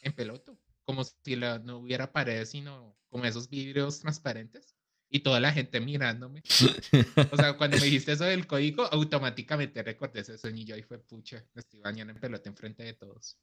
en 0.01 0.13
peloto. 0.13 0.57
Como 0.85 1.03
si 1.03 1.35
la- 1.35 1.59
no 1.59 1.77
hubiera 1.79 2.11
paredes, 2.11 2.49
sino 2.51 2.95
como 3.09 3.25
esos 3.25 3.49
vidrios 3.49 3.99
transparentes. 3.99 4.75
Y 5.09 5.19
toda 5.19 5.39
la 5.39 5.51
gente 5.53 5.79
mirándome. 5.79 6.41
O 7.31 7.37
sea, 7.37 7.53
cuando 7.57 7.77
me 7.77 7.85
dijiste 7.85 8.11
eso 8.13 8.23
del 8.25 8.47
código, 8.47 8.83
automáticamente 8.91 9.81
recordé 9.83 10.21
ese 10.21 10.37
sueño 10.37 10.61
y 10.61 10.65
yo 10.65 10.75
ahí 10.75 10.83
fue 10.83 10.99
pucha. 10.99 11.43
Me 11.53 11.59
estoy 11.61 11.79
bañando 11.79 12.11
en 12.13 12.19
pelota 12.19 12.49
enfrente 12.49 12.83
de 12.83 12.93
todos. 12.93 13.37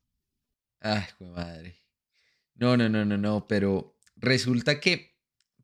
Ay, 0.80 1.04
madre. 1.20 1.80
No, 2.54 2.76
no, 2.76 2.88
no, 2.88 3.04
no, 3.04 3.16
no, 3.16 3.46
pero 3.46 3.96
resulta 4.16 4.80
que 4.80 5.16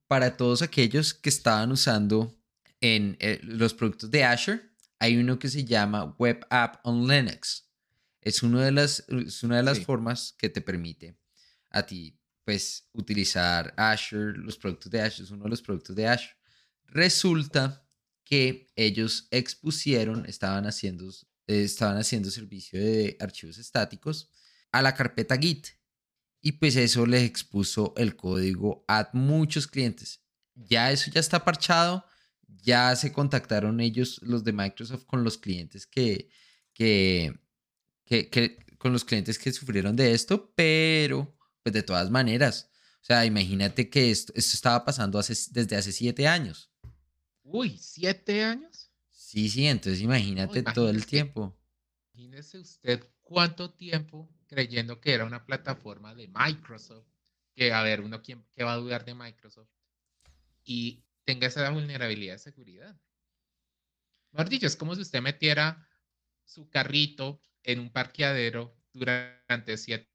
para 0.07 0.37
todos 0.37 0.63
aquellos 0.63 1.13
que 1.15 1.29
estaban 1.29 1.71
usando 1.73 2.35
en 2.81 3.17
eh, 3.21 3.41
los 3.43 3.75
productos 3.75 4.11
de 4.11 4.25
Azure, 4.25 4.63
hay 5.01 5.17
uno 5.19 5.39
que 5.39 5.49
se 5.49 5.65
llama 5.65 6.15
Web 6.19 6.47
App 6.49 6.81
on 6.85 7.07
Linux. 7.07 7.69
Es, 8.21 8.43
uno 8.43 8.61
de 8.61 8.73
las, 8.73 9.05
es 9.09 9.43
una 9.43 9.57
de 9.59 9.63
las 9.65 9.79
Sí. 9.79 9.85
formas 9.85 10.35
que 10.39 10.49
te 10.49 10.61
permite 10.61 11.17
a 11.71 11.83
ti, 11.85 12.19
pues, 12.45 12.89
utilizar 12.93 13.75
Azure, 13.77 14.39
los 14.39 14.57
productos 14.59 14.91
de 14.91 15.01
Azure, 15.03 15.25
es 15.25 15.31
uno 15.31 15.45
de 15.45 15.51
los 15.51 15.63
productos 15.63 15.95
de 15.97 16.07
Azure. 16.09 16.37
Resulta 16.87 17.87
que 18.25 18.69
ellos 18.77 19.29
expusieron, 19.31 20.27
estaban 20.27 20.67
haciendo, 20.67 21.09
eh, 21.47 21.63
estaban 21.65 21.97
haciendo 21.99 22.31
servicio 22.31 22.81
de 22.81 23.17
archivos 23.21 23.59
estáticos 23.59 24.31
a 24.73 24.83
la 24.83 24.95
carpeta 24.95 25.37
Git. 25.37 25.69
Y 26.41 26.53
pues 26.53 26.77
eso 26.77 27.05
les 27.07 27.25
expuso 27.25 27.95
el 27.97 28.17
código 28.17 28.85
a 28.89 29.11
muchos 29.13 29.67
clientes. 29.67 30.23
Ya 30.55 30.93
eso 30.93 31.11
ya 31.11 31.21
está 31.21 31.45
parchado. 31.45 32.05
Ya 32.63 32.95
se 32.97 33.13
contactaron 33.13 33.81
ellos, 33.81 34.21
los 34.23 34.45
de 34.45 34.53
Microsoft, 34.53 35.05
con 35.07 35.25
los 35.25 35.39
clientes 35.39 35.87
que, 35.87 36.29
que, 36.73 37.39
que, 38.05 38.29
que- 38.31 38.59
con 38.79 38.93
los 38.93 39.05
clientes 39.05 39.39
que 39.39 39.53
sufrieron 39.53 39.97
de 39.97 40.13
esto, 40.13 40.53
pero 40.55 41.38
pues 41.63 41.73
de 41.73 41.83
todas 41.83 42.11
maneras. 42.11 42.71
O 43.01 43.05
sea, 43.05 43.25
imagínate 43.25 43.89
que 43.89 44.11
esto, 44.11 44.33
esto 44.35 44.55
estaba 44.55 44.85
pasando 44.85 45.19
hace, 45.19 45.35
desde 45.53 45.77
hace 45.77 45.93
siete 45.93 46.27
años. 46.27 46.71
Uy, 47.43 47.79
¿siete 47.79 48.45
años? 48.45 48.91
Sí, 49.11 49.49
sí, 49.49 49.67
entonces 49.67 50.01
imagínate 50.03 50.63
todo 50.63 50.91
el 50.91 51.07
tiempo. 51.07 51.57
Imagínese 52.15 52.59
usted 52.59 53.05
cuánto 53.23 53.73
tiempo 53.73 54.29
creyendo 54.47 55.01
que 55.01 55.13
era 55.13 55.25
una 55.25 55.45
plataforma 55.45 56.15
de 56.15 56.29
Microsoft, 56.29 57.07
que 57.55 57.73
a 57.73 57.83
ver, 57.83 58.01
uno 58.01 58.23
quién, 58.23 58.45
qué 58.55 58.65
va 58.65 58.73
a 58.73 58.77
dudar 58.77 59.05
de 59.05 59.15
Microsoft, 59.15 59.71
y 60.65 61.05
tenga 61.25 61.47
esa 61.47 61.69
vulnerabilidad 61.71 62.35
de 62.35 62.39
seguridad. 62.39 62.99
Mejor 64.33 64.49
dicho, 64.49 64.67
es 64.67 64.77
como 64.77 64.95
si 64.95 65.03
usted 65.03 65.21
metiera 65.21 65.89
su 66.45 66.69
carrito 66.69 67.41
en 67.63 67.81
un 67.81 67.91
parqueadero 67.91 68.77
durante 68.93 69.77
siete 69.77 70.09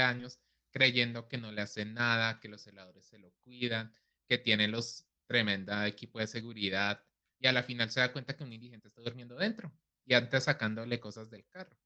años 0.00 0.40
creyendo 0.74 1.28
que 1.28 1.38
no 1.38 1.52
le 1.52 1.62
hacen 1.62 1.94
nada, 1.94 2.40
que 2.40 2.48
los 2.48 2.66
heladores 2.66 3.06
se 3.06 3.18
lo 3.18 3.30
cuidan, 3.44 3.92
que 4.26 4.38
tiene 4.38 4.66
los 4.66 5.06
tremenda 5.26 5.86
equipo 5.86 6.18
de 6.18 6.26
seguridad 6.26 7.00
y 7.38 7.46
a 7.46 7.52
la 7.52 7.62
final 7.62 7.90
se 7.90 8.00
da 8.00 8.12
cuenta 8.12 8.36
que 8.36 8.42
un 8.42 8.52
indigente 8.52 8.88
está 8.88 9.00
durmiendo 9.00 9.36
dentro 9.36 9.72
y 10.04 10.14
antes 10.14 10.44
sacándole 10.44 10.98
cosas 10.98 11.30
del 11.30 11.46
carro. 11.46 11.78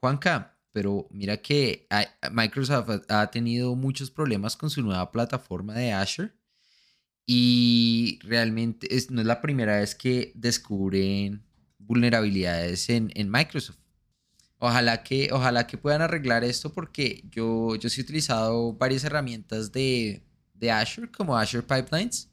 Juanca, 0.00 0.58
pero 0.72 1.06
mira 1.10 1.36
que 1.36 1.86
Microsoft 2.32 3.04
ha 3.08 3.30
tenido 3.30 3.76
muchos 3.76 4.10
problemas 4.10 4.56
con 4.56 4.70
su 4.70 4.82
nueva 4.82 5.12
plataforma 5.12 5.74
de 5.74 5.92
Azure 5.92 6.32
y 7.26 8.18
realmente 8.22 8.96
es, 8.96 9.10
no 9.10 9.20
es 9.20 9.26
la 9.26 9.42
primera 9.42 9.76
vez 9.76 9.94
que 9.94 10.32
descubren 10.34 11.44
vulnerabilidades 11.78 12.88
en 12.88 13.30
Microsoft. 13.30 13.85
Ojalá 14.58 15.02
que, 15.02 15.28
ojalá 15.32 15.66
que 15.66 15.76
puedan 15.76 16.02
arreglar 16.02 16.42
esto 16.44 16.72
porque 16.72 17.22
yo, 17.30 17.76
yo 17.76 17.90
sí 17.90 18.00
he 18.00 18.04
utilizado 18.04 18.72
varias 18.72 19.04
herramientas 19.04 19.70
de, 19.70 20.22
de 20.54 20.70
Azure 20.70 21.10
como 21.10 21.36
Azure 21.36 21.62
Pipelines 21.62 22.30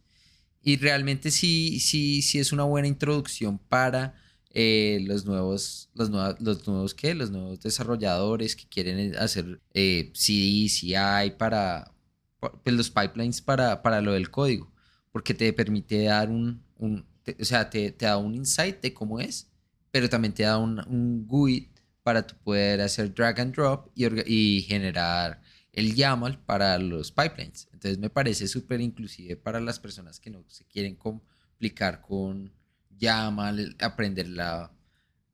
y 0.62 0.78
realmente 0.78 1.32
sí, 1.32 1.80
sí, 1.82 2.22
sí 2.22 2.40
es 2.40 2.54
una 2.54 2.64
buena 2.64 2.88
introducción 2.88 3.58
para 3.60 4.16
eh, 4.52 5.00
los 5.06 5.26
nuevos, 5.26 5.90
los 5.94 6.10
nuevos, 6.10 6.40
los 6.40 6.68
nuevos 6.68 6.94
¿qué? 6.94 7.14
Los 7.14 7.32
nuevos 7.32 7.60
desarrolladores 7.60 8.56
que 8.56 8.68
quieren 8.70 9.16
hacer 9.18 9.62
eh, 9.74 10.12
CD, 10.14 10.70
CI 10.70 11.32
para 11.38 11.94
pues, 12.40 12.76
los 12.76 12.90
pipelines 12.90 13.42
para, 13.42 13.82
para 13.82 14.00
lo 14.02 14.14
del 14.14 14.32
código, 14.32 14.72
porque 15.12 15.34
te 15.34 15.52
permite 15.54 16.04
dar 16.04 16.30
un, 16.30 16.64
un 16.78 17.06
o 17.40 17.46
sea, 17.46 17.70
te, 17.70 17.92
te, 17.92 18.06
da 18.06 18.18
un 18.18 18.36
insight 18.36 18.82
de 18.82 18.94
cómo 18.94 19.20
es, 19.20 19.50
pero 19.92 20.10
también 20.10 20.34
te 20.34 20.44
da 20.44 20.58
un, 20.58 20.80
un 20.88 21.26
GUID 21.28 21.68
para 22.04 22.28
tu 22.28 22.36
poder 22.36 22.82
hacer 22.82 23.14
drag 23.14 23.40
and 23.40 23.56
drop 23.56 23.90
y, 23.96 24.62
generar 24.68 25.42
el 25.72 25.96
YAML 25.96 26.38
para 26.40 26.78
los 26.78 27.12
pipelines. 27.12 27.68
Entonces 27.74 27.98
me 27.98 28.10
parece 28.10 28.48
súper 28.48 28.82
inclusive 28.82 29.36
para 29.38 29.60
las 29.60 29.80
personas 29.80 30.20
que 30.20 30.30
no 30.30 30.44
se 30.48 30.66
quieren 30.66 30.96
complicar 30.96 32.02
con 32.02 32.54
YAML, 33.00 33.78
aprender 33.80 34.28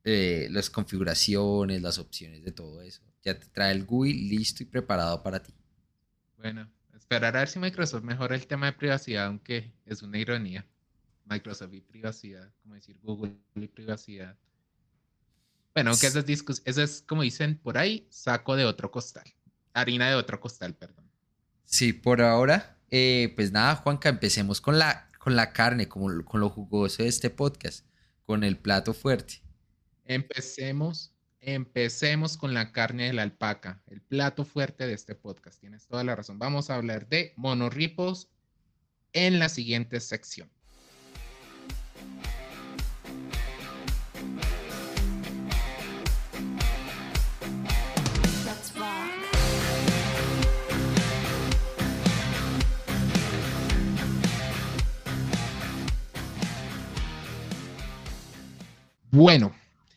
eh, 0.04 0.48
las 0.50 0.70
configuraciones, 0.70 1.82
las 1.82 1.98
opciones 1.98 2.42
de 2.42 2.52
todo 2.52 2.80
eso. 2.80 3.02
Ya 3.22 3.38
te 3.38 3.46
trae 3.46 3.72
el 3.72 3.84
GUI 3.84 4.14
listo 4.14 4.62
y 4.62 4.66
preparado 4.66 5.22
para 5.22 5.42
ti. 5.42 5.52
Bueno, 6.38 6.70
esperar 6.94 7.36
a 7.36 7.40
ver 7.40 7.48
si 7.48 7.58
Microsoft 7.58 8.02
mejora 8.02 8.34
el 8.34 8.46
tema 8.46 8.66
de 8.66 8.72
privacidad, 8.72 9.26
aunque 9.26 9.70
es 9.84 10.02
una 10.02 10.18
ironía. 10.18 10.64
Microsoft 11.26 11.74
y 11.74 11.80
privacidad, 11.80 12.50
como 12.62 12.76
decir 12.76 12.98
Google 13.02 13.36
y 13.54 13.68
privacidad. 13.68 14.36
Bueno, 15.74 15.90
aunque 15.90 16.08
eso 16.08 16.18
es, 16.18 16.62
eso 16.64 16.82
es, 16.82 17.02
como 17.02 17.22
dicen 17.22 17.58
por 17.58 17.78
ahí, 17.78 18.06
saco 18.10 18.56
de 18.56 18.64
otro 18.64 18.90
costal. 18.90 19.24
Harina 19.72 20.08
de 20.08 20.16
otro 20.16 20.40
costal, 20.40 20.74
perdón. 20.74 21.08
Sí, 21.64 21.92
por 21.92 22.20
ahora, 22.22 22.78
eh, 22.90 23.32
pues 23.36 23.52
nada, 23.52 23.76
Juanca, 23.76 24.08
empecemos 24.08 24.60
con 24.60 24.78
la, 24.78 25.08
con 25.18 25.36
la 25.36 25.52
carne, 25.52 25.88
con, 25.88 26.24
con 26.24 26.40
lo 26.40 26.50
jugoso 26.50 27.04
de 27.04 27.08
este 27.08 27.30
podcast, 27.30 27.86
con 28.26 28.42
el 28.42 28.58
plato 28.58 28.92
fuerte. 28.92 29.42
Empecemos, 30.04 31.14
empecemos 31.40 32.36
con 32.36 32.52
la 32.52 32.72
carne 32.72 33.06
de 33.06 33.12
la 33.12 33.22
alpaca, 33.22 33.80
el 33.86 34.00
plato 34.00 34.44
fuerte 34.44 34.88
de 34.88 34.94
este 34.94 35.14
podcast. 35.14 35.60
Tienes 35.60 35.86
toda 35.86 36.02
la 36.02 36.16
razón. 36.16 36.40
Vamos 36.40 36.68
a 36.68 36.74
hablar 36.74 37.08
de 37.08 37.32
monorripos 37.36 38.28
en 39.12 39.38
la 39.38 39.48
siguiente 39.48 40.00
sección. 40.00 40.50
Bueno, 59.10 59.52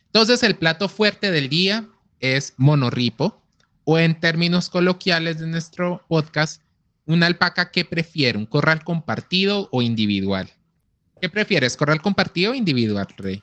entonces 0.06 0.42
el 0.42 0.56
plato 0.56 0.88
fuerte 0.88 1.30
del 1.30 1.48
día 1.48 1.86
es 2.20 2.54
monorripo 2.56 3.40
o 3.84 3.98
en 3.98 4.18
términos 4.18 4.70
coloquiales 4.70 5.38
de 5.38 5.46
nuestro 5.46 6.04
podcast, 6.08 6.62
una 7.06 7.26
alpaca 7.26 7.70
que 7.70 7.84
prefiere, 7.84 8.38
un 8.38 8.46
corral 8.46 8.82
compartido 8.82 9.68
o 9.70 9.82
individual. 9.82 10.50
¿Qué 11.20 11.28
prefieres, 11.28 11.76
corral 11.76 12.00
compartido 12.00 12.52
o 12.52 12.54
individual, 12.54 13.06
Rey? 13.16 13.42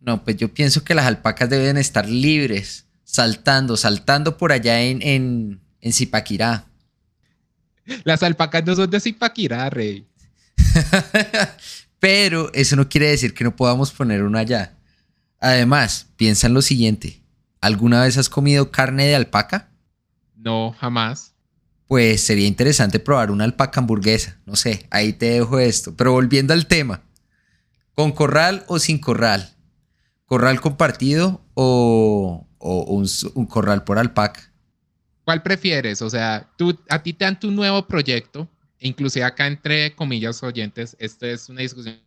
No, 0.00 0.24
pues 0.24 0.36
yo 0.36 0.52
pienso 0.52 0.82
que 0.82 0.94
las 0.94 1.06
alpacas 1.06 1.48
deben 1.48 1.76
estar 1.76 2.08
libres, 2.08 2.86
saltando, 3.04 3.76
saltando 3.76 4.36
por 4.36 4.50
allá 4.50 4.82
en, 4.82 5.02
en, 5.02 5.60
en 5.80 5.92
Zipaquirá. 5.92 6.66
Las 8.04 8.22
alpacas 8.22 8.64
no 8.64 8.74
son 8.74 8.90
de 8.90 9.00
Zipaquirá, 9.00 9.70
Rey. 9.70 10.06
Pero 12.00 12.52
eso 12.54 12.74
no 12.74 12.88
quiere 12.88 13.08
decir 13.08 13.34
que 13.34 13.44
no 13.44 13.54
podamos 13.54 13.92
poner 13.92 14.24
una 14.24 14.40
allá. 14.40 14.76
Además, 15.42 16.06
piensa 16.14 16.46
en 16.46 16.54
lo 16.54 16.62
siguiente. 16.62 17.20
¿Alguna 17.60 18.02
vez 18.02 18.16
has 18.16 18.28
comido 18.28 18.70
carne 18.70 19.06
de 19.06 19.16
alpaca? 19.16 19.70
No, 20.36 20.72
jamás. 20.78 21.34
Pues 21.88 22.22
sería 22.22 22.46
interesante 22.46 23.00
probar 23.00 23.32
una 23.32 23.42
alpaca 23.42 23.80
hamburguesa. 23.80 24.38
No 24.46 24.54
sé, 24.54 24.86
ahí 24.90 25.12
te 25.12 25.30
dejo 25.30 25.58
esto. 25.58 25.96
Pero 25.96 26.12
volviendo 26.12 26.52
al 26.52 26.68
tema. 26.68 27.02
¿Con 27.92 28.12
corral 28.12 28.64
o 28.68 28.78
sin 28.78 29.00
corral? 29.00 29.52
¿Corral 30.26 30.60
compartido 30.60 31.44
o, 31.54 32.46
un, 32.60 33.46
corral 33.46 33.82
por 33.82 33.98
alpaca? 33.98 34.52
¿Cuál 35.24 35.42
prefieres? 35.42 36.02
O 36.02 36.08
sea, 36.08 36.48
tú, 36.56 36.78
a 36.88 37.02
ti 37.02 37.12
te 37.12 37.24
dan 37.24 37.40
tu 37.40 37.50
nuevo 37.50 37.84
proyecto, 37.88 38.48
inclusive 38.78 39.24
acá 39.24 39.48
entre 39.48 39.92
comillas 39.96 40.40
oyentes, 40.44 40.96
esta 41.00 41.26
es 41.26 41.48
una 41.48 41.62
discusión 41.62 41.98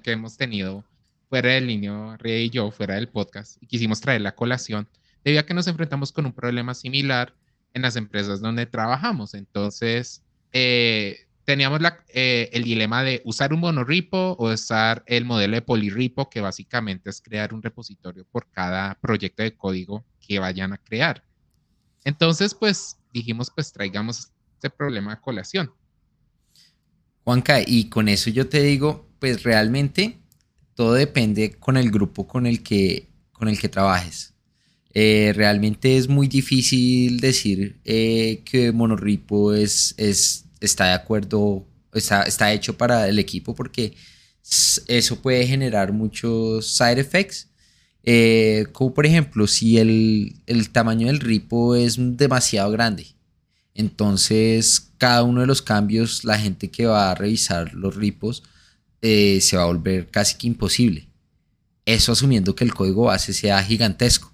que 0.00 0.12
hemos 0.12 0.36
tenido 0.36 0.84
fuera 1.28 1.50
del 1.50 1.66
niño 1.66 2.16
Rey 2.16 2.46
y 2.46 2.50
yo, 2.50 2.70
fuera 2.70 2.94
del 2.94 3.08
podcast, 3.08 3.56
y 3.60 3.66
quisimos 3.66 4.00
traer 4.00 4.20
la 4.20 4.34
colación, 4.34 4.88
debido 5.24 5.40
a 5.40 5.46
que 5.46 5.54
nos 5.54 5.66
enfrentamos 5.66 6.12
con 6.12 6.26
un 6.26 6.32
problema 6.32 6.74
similar 6.74 7.34
en 7.72 7.82
las 7.82 7.96
empresas 7.96 8.40
donde 8.40 8.66
trabajamos. 8.66 9.34
Entonces, 9.34 10.22
eh, 10.52 11.26
teníamos 11.44 11.80
la, 11.80 12.04
eh, 12.08 12.50
el 12.52 12.64
dilema 12.64 13.02
de 13.02 13.20
usar 13.24 13.52
un 13.52 13.60
monorripo 13.60 14.36
o 14.38 14.52
usar 14.52 15.02
el 15.06 15.24
modelo 15.24 15.54
de 15.54 15.62
polirripo, 15.62 16.30
que 16.30 16.40
básicamente 16.40 17.10
es 17.10 17.20
crear 17.20 17.52
un 17.52 17.62
repositorio 17.62 18.24
por 18.30 18.48
cada 18.50 18.94
proyecto 19.00 19.42
de 19.42 19.56
código 19.56 20.04
que 20.20 20.38
vayan 20.38 20.72
a 20.72 20.78
crear. 20.78 21.24
Entonces, 22.04 22.54
pues 22.54 22.98
dijimos, 23.12 23.50
pues 23.54 23.72
traigamos 23.72 24.30
este 24.54 24.70
problema 24.70 25.12
a 25.12 25.20
colación. 25.20 25.72
Juanca, 27.24 27.60
y 27.66 27.88
con 27.88 28.08
eso 28.08 28.30
yo 28.30 28.48
te 28.48 28.60
digo, 28.60 29.08
pues 29.18 29.42
realmente 29.42 30.20
todo 30.74 30.94
depende 30.94 31.52
con 31.52 31.76
el 31.76 31.90
grupo 31.90 32.26
con 32.26 32.46
el 32.46 32.62
que, 32.62 33.08
con 33.32 33.48
el 33.48 33.58
que 33.58 33.68
trabajes. 33.68 34.34
Eh, 34.92 35.32
realmente 35.34 35.96
es 35.96 36.08
muy 36.08 36.28
difícil 36.28 37.18
decir 37.18 37.80
eh, 37.84 38.42
que 38.44 38.70
Monorripo 38.72 39.52
es, 39.52 39.94
es, 39.96 40.44
está 40.60 40.86
de 40.86 40.92
acuerdo, 40.92 41.66
está, 41.92 42.22
está 42.22 42.52
hecho 42.52 42.76
para 42.78 43.08
el 43.08 43.18
equipo 43.18 43.54
porque 43.54 43.94
eso 44.88 45.20
puede 45.20 45.46
generar 45.46 45.92
muchos 45.92 46.76
side 46.76 47.00
effects. 47.00 47.48
Eh, 48.04 48.66
como 48.72 48.94
por 48.94 49.06
ejemplo, 49.06 49.46
si 49.46 49.78
el, 49.78 50.36
el 50.46 50.70
tamaño 50.70 51.06
del 51.06 51.20
ripo 51.20 51.74
es 51.74 51.96
demasiado 51.98 52.70
grande, 52.70 53.06
entonces 53.74 54.92
cada 54.98 55.22
uno 55.24 55.40
de 55.40 55.46
los 55.46 55.62
cambios, 55.62 56.24
la 56.24 56.38
gente 56.38 56.70
que 56.70 56.86
va 56.86 57.10
a 57.10 57.14
revisar 57.14 57.74
los 57.74 57.96
ripos, 57.96 58.42
eh, 59.06 59.42
se 59.42 59.58
va 59.58 59.64
a 59.64 59.66
volver 59.66 60.08
casi 60.10 60.38
que 60.38 60.46
imposible. 60.46 61.06
Eso 61.84 62.12
asumiendo 62.12 62.56
que 62.56 62.64
el 62.64 62.72
código 62.72 63.04
base 63.04 63.34
sea 63.34 63.62
gigantesco. 63.62 64.32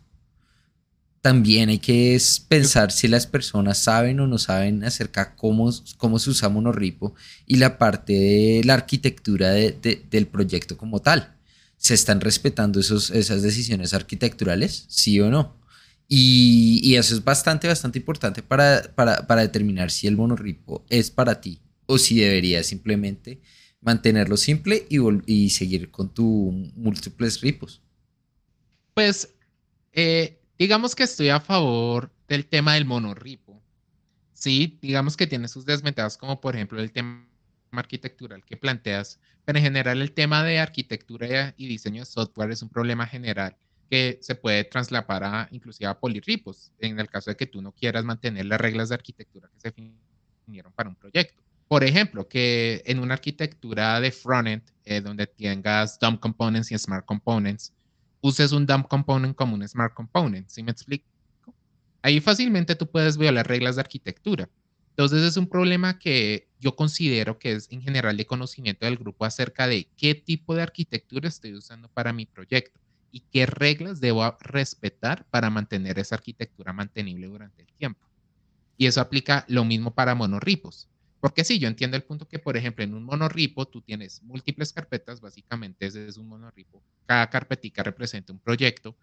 También 1.20 1.70
hay 1.70 1.80
que 1.80 2.16
pensar 2.46 2.92
si 2.92 3.08
las 3.08 3.26
personas 3.26 3.78
saben 3.78 4.20
o 4.20 4.28
no 4.28 4.38
saben 4.38 4.84
acerca 4.84 5.34
cómo, 5.34 5.72
cómo 5.96 6.20
se 6.20 6.30
usa 6.30 6.48
Monorripo 6.48 7.16
y 7.46 7.56
la 7.56 7.78
parte 7.78 8.12
de 8.12 8.62
la 8.64 8.74
arquitectura 8.74 9.50
del 9.50 10.28
proyecto 10.28 10.76
como 10.76 11.00
tal. 11.00 11.34
¿Se 11.76 11.94
están 11.94 12.20
respetando 12.20 12.78
esos, 12.78 13.10
esas 13.10 13.42
decisiones 13.42 13.92
arquitecturales? 13.92 14.84
¿Sí 14.86 15.18
o 15.20 15.30
no? 15.30 15.56
Y, 16.06 16.94
eso 16.94 17.16
es 17.16 17.24
bastante, 17.24 17.66
bastante 17.66 17.98
importante 17.98 18.40
para, 18.44 18.82
para, 18.94 19.26
para 19.26 19.42
determinar 19.42 19.90
si 19.90 20.06
el 20.06 20.16
monorripo 20.16 20.84
es 20.88 21.10
para 21.10 21.40
ti 21.40 21.58
o 21.86 21.98
si 21.98 22.20
debería 22.20 22.62
simplemente 22.62 23.40
mantenerlo 23.80 24.37
simple 24.37 24.87
y, 24.88 24.99
y 25.26 25.50
seguir 25.50 25.90
con 25.90 26.12
tu 26.12 26.52
múltiples 26.76 27.40
ripos. 27.40 27.82
Pues 28.94 29.34
eh, 29.92 30.40
digamos 30.58 30.94
que 30.94 31.04
estoy 31.04 31.30
a 31.30 31.40
favor 31.40 32.10
del 32.28 32.46
tema 32.46 32.75
del 32.75 32.84
monorripo. 32.84 33.60
Sí, 34.32 34.78
digamos 34.80 35.16
que 35.16 35.26
tiene 35.26 35.49
sus 35.49 35.64
desventajas, 35.64 36.16
como 36.16 36.40
por 36.40 36.54
ejemplo 36.54 36.80
el 36.80 36.92
tema 36.92 37.26
arquitectural 37.72 38.44
que 38.44 38.56
planteas, 38.56 39.18
pero 39.44 39.58
en 39.58 39.64
general 39.64 40.00
el 40.00 40.12
tema 40.12 40.44
de 40.44 40.58
arquitectura 40.58 41.54
y 41.56 41.66
diseño 41.66 42.02
de 42.02 42.06
software 42.06 42.50
es 42.50 42.62
un 42.62 42.68
problema 42.68 43.06
general 43.06 43.56
que 43.90 44.18
se 44.22 44.34
puede 44.37 44.64
traslapar 44.64 45.25
a, 45.25 45.49
inclusive 45.50 45.88
a 45.88 45.99
polirripos, 45.99 46.72
en 46.78 47.00
el 47.00 47.08
caso 47.08 47.30
de 47.30 47.37
que 47.37 47.46
tú 47.46 47.60
no 47.60 47.72
quieras 47.72 48.04
mantener 48.04 48.46
las 48.46 48.60
reglas 48.60 48.88
de 48.88 48.94
arquitectura 48.94 49.49
que 49.52 49.60
se 49.60 49.68
definieron 49.68 50.72
para 50.72 50.88
un 50.88 50.94
proyecto. 50.94 51.42
Por 51.70 51.84
ejemplo, 51.84 52.26
que 52.28 52.82
en 52.84 52.98
una 52.98 53.14
arquitectura 53.14 54.00
de 54.00 54.10
frontend, 54.10 54.64
eh, 54.84 55.00
donde 55.00 55.28
tengas 55.28 55.98
dump 56.00 56.18
components 56.20 56.72
y 56.72 56.78
smart 56.78 57.04
components, 57.06 57.72
uses 58.20 58.50
un 58.50 58.66
dump 58.66 58.88
component 58.88 59.36
como 59.36 59.54
un 59.54 59.66
smart 59.68 59.94
component. 59.94 60.48
¿Sí 60.48 60.64
me 60.64 60.72
explico? 60.72 61.06
Ahí 62.02 62.20
fácilmente 62.20 62.76
tú 62.76 62.90
puedes 62.90 63.16
violar 63.18 63.46
reglas 63.48 63.76
de 63.76 63.82
arquitectura. 63.82 64.50
Entonces 64.96 65.22
es 65.22 65.36
un 65.36 65.48
problema 65.48 65.98
que 65.98 66.48
yo 66.58 66.76
considero 66.76 67.38
que 67.38 67.52
es 67.52 67.70
en 67.70 67.82
general 67.82 68.16
de 68.16 68.26
conocimiento 68.26 68.86
del 68.86 68.96
grupo 68.98 69.24
acerca 69.24 69.66
de 69.68 69.90
qué 69.96 70.14
tipo 70.14 70.54
de 70.54 70.62
arquitectura 70.62 71.28
estoy 71.28 71.54
usando 71.54 71.88
para 71.90 72.12
mi 72.12 72.26
proyecto 72.26 72.80
y 73.12 73.20
qué 73.30 73.46
reglas 73.46 74.00
debo 74.00 74.36
respetar 74.40 75.26
para 75.30 75.50
mantener 75.50 75.98
esa 75.98 76.16
arquitectura 76.16 76.72
mantenible 76.72 77.28
durante 77.28 77.62
el 77.62 77.68
tiempo. 77.78 78.08
Y 78.78 78.86
eso 78.88 79.00
aplica 79.02 79.46
lo 79.48 79.64
mismo 79.66 79.94
para 79.94 80.16
monorripos. 80.16 80.89
Porque 81.20 81.44
sí, 81.44 81.58
yo 81.58 81.68
entiendo 81.68 81.96
el 81.96 82.02
punto 82.02 82.26
que, 82.26 82.38
por 82.38 82.56
ejemplo, 82.56 82.82
en 82.82 82.94
un 82.94 83.04
monorripo 83.04 83.66
tú 83.66 83.82
tienes 83.82 84.22
múltiples 84.22 84.72
carpetas, 84.72 85.20
básicamente 85.20 85.86
ese 85.86 86.06
es 86.06 86.16
un 86.16 86.28
monorripo. 86.28 86.82
Cada 87.06 87.28
carpetica 87.28 87.82
representa 87.82 88.32
un 88.32 88.38
proyecto 88.38 88.96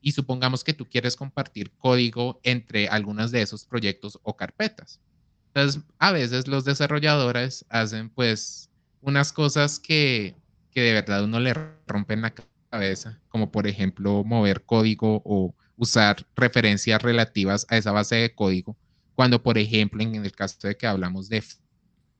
y 0.00 0.12
supongamos 0.12 0.62
que 0.62 0.74
tú 0.74 0.88
quieres 0.88 1.16
compartir 1.16 1.72
código 1.78 2.38
entre 2.44 2.88
algunas 2.88 3.32
de 3.32 3.42
esos 3.42 3.64
proyectos 3.64 4.18
o 4.22 4.36
carpetas. 4.36 5.00
Entonces, 5.48 5.82
a 5.98 6.12
veces 6.12 6.46
los 6.46 6.64
desarrolladores 6.64 7.64
hacen 7.68 8.10
pues 8.10 8.70
unas 9.00 9.32
cosas 9.32 9.80
que, 9.80 10.34
que 10.70 10.80
de 10.80 10.92
verdad 10.92 11.24
uno 11.24 11.40
le 11.40 11.54
rompen 11.86 12.22
la 12.22 12.34
cabeza, 12.70 13.20
como 13.28 13.50
por 13.50 13.66
ejemplo 13.66 14.24
mover 14.24 14.64
código 14.64 15.22
o 15.24 15.54
usar 15.76 16.26
referencias 16.36 17.02
relativas 17.02 17.66
a 17.68 17.76
esa 17.76 17.92
base 17.92 18.16
de 18.16 18.34
código, 18.34 18.76
cuando 19.14 19.42
por 19.42 19.58
ejemplo 19.58 20.02
en 20.02 20.14
el 20.16 20.32
caso 20.32 20.68
de 20.68 20.76
que 20.76 20.86
hablamos 20.86 21.28
de 21.28 21.42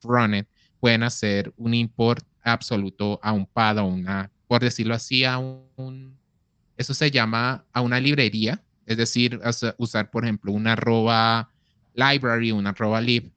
frontend, 0.05 0.47
pueden 0.81 1.03
hacer 1.03 1.53
un 1.57 1.75
import 1.75 2.25
absoluto 2.43 3.19
a 3.23 3.33
un 3.33 3.47
pad 3.47 3.79
o 3.79 3.87
una, 3.87 4.31
por 4.47 4.63
decirlo 4.63 4.95
así, 4.95 5.25
a 5.25 5.39
un, 5.39 6.19
eso 6.77 6.95
se 6.95 7.11
llama 7.11 7.65
a 7.73 7.81
una 7.81 8.01
librería, 8.01 8.63
es 8.87 8.97
decir, 8.99 9.41
usar, 9.79 10.11
por 10.11 10.25
ejemplo, 10.25 10.53
una 10.53 10.73
arroba 10.73 11.51
library, 11.95 12.53
una 12.53 12.71
arroba 12.71 13.01
lib, 13.01 13.33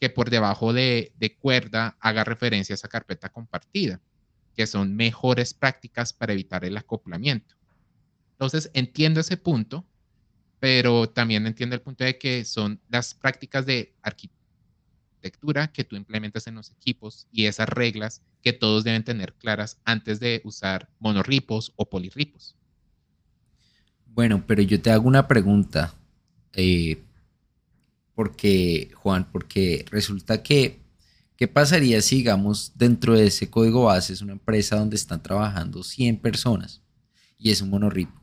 que 0.00 0.08
por 0.10 0.30
debajo 0.30 0.72
de, 0.72 1.12
de 1.18 1.36
cuerda 1.36 1.96
haga 2.00 2.24
referencia 2.24 2.72
a 2.72 2.76
esa 2.76 2.88
carpeta 2.88 3.28
compartida, 3.28 4.00
que 4.54 4.66
son 4.66 4.96
mejores 4.96 5.52
prácticas 5.52 6.12
para 6.12 6.32
evitar 6.32 6.64
el 6.64 6.76
acoplamiento. 6.76 7.54
Entonces, 8.32 8.70
entiendo 8.74 9.20
ese 9.20 9.36
punto, 9.36 9.84
pero 10.60 11.08
también 11.08 11.46
entiendo 11.46 11.76
el 11.76 11.82
punto 11.82 12.04
de 12.04 12.18
que 12.18 12.44
son 12.44 12.80
las 12.88 13.14
prácticas 13.14 13.66
de 13.66 13.94
arquitectura 14.02 14.35
que 15.72 15.84
tú 15.84 15.96
implementas 15.96 16.46
en 16.46 16.54
los 16.54 16.70
equipos 16.70 17.26
y 17.30 17.46
esas 17.46 17.68
reglas 17.68 18.22
que 18.42 18.52
todos 18.52 18.84
deben 18.84 19.04
tener 19.04 19.34
claras 19.34 19.78
antes 19.84 20.20
de 20.20 20.40
usar 20.44 20.88
monorripos 20.98 21.72
o 21.76 21.88
polirripos. 21.88 22.56
Bueno, 24.06 24.44
pero 24.46 24.62
yo 24.62 24.80
te 24.80 24.90
hago 24.90 25.08
una 25.08 25.28
pregunta. 25.28 25.94
Eh, 26.52 27.02
porque, 28.14 28.90
Juan, 28.94 29.30
porque 29.30 29.84
resulta 29.90 30.42
que, 30.42 30.80
¿qué 31.36 31.48
pasaría 31.48 32.00
si, 32.00 32.16
digamos, 32.16 32.72
dentro 32.74 33.14
de 33.14 33.26
ese 33.26 33.50
código 33.50 33.84
base 33.84 34.14
es 34.14 34.22
una 34.22 34.32
empresa 34.32 34.76
donde 34.76 34.96
están 34.96 35.22
trabajando 35.22 35.82
100 35.82 36.18
personas 36.20 36.82
y 37.36 37.50
es 37.50 37.60
un 37.60 37.68
monorripo? 37.68 38.18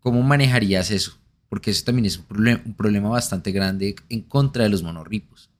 ¿Cómo 0.00 0.22
manejarías 0.22 0.90
eso? 0.90 1.18
Porque 1.48 1.70
eso 1.70 1.84
también 1.84 2.06
es 2.06 2.18
un, 2.18 2.74
problema 2.76 3.08
bastante 3.08 3.52
grande 3.52 3.96
en 4.08 4.22
contra 4.22 4.64
de 4.64 4.70
los 4.70 4.82
monorripos. 4.82 5.50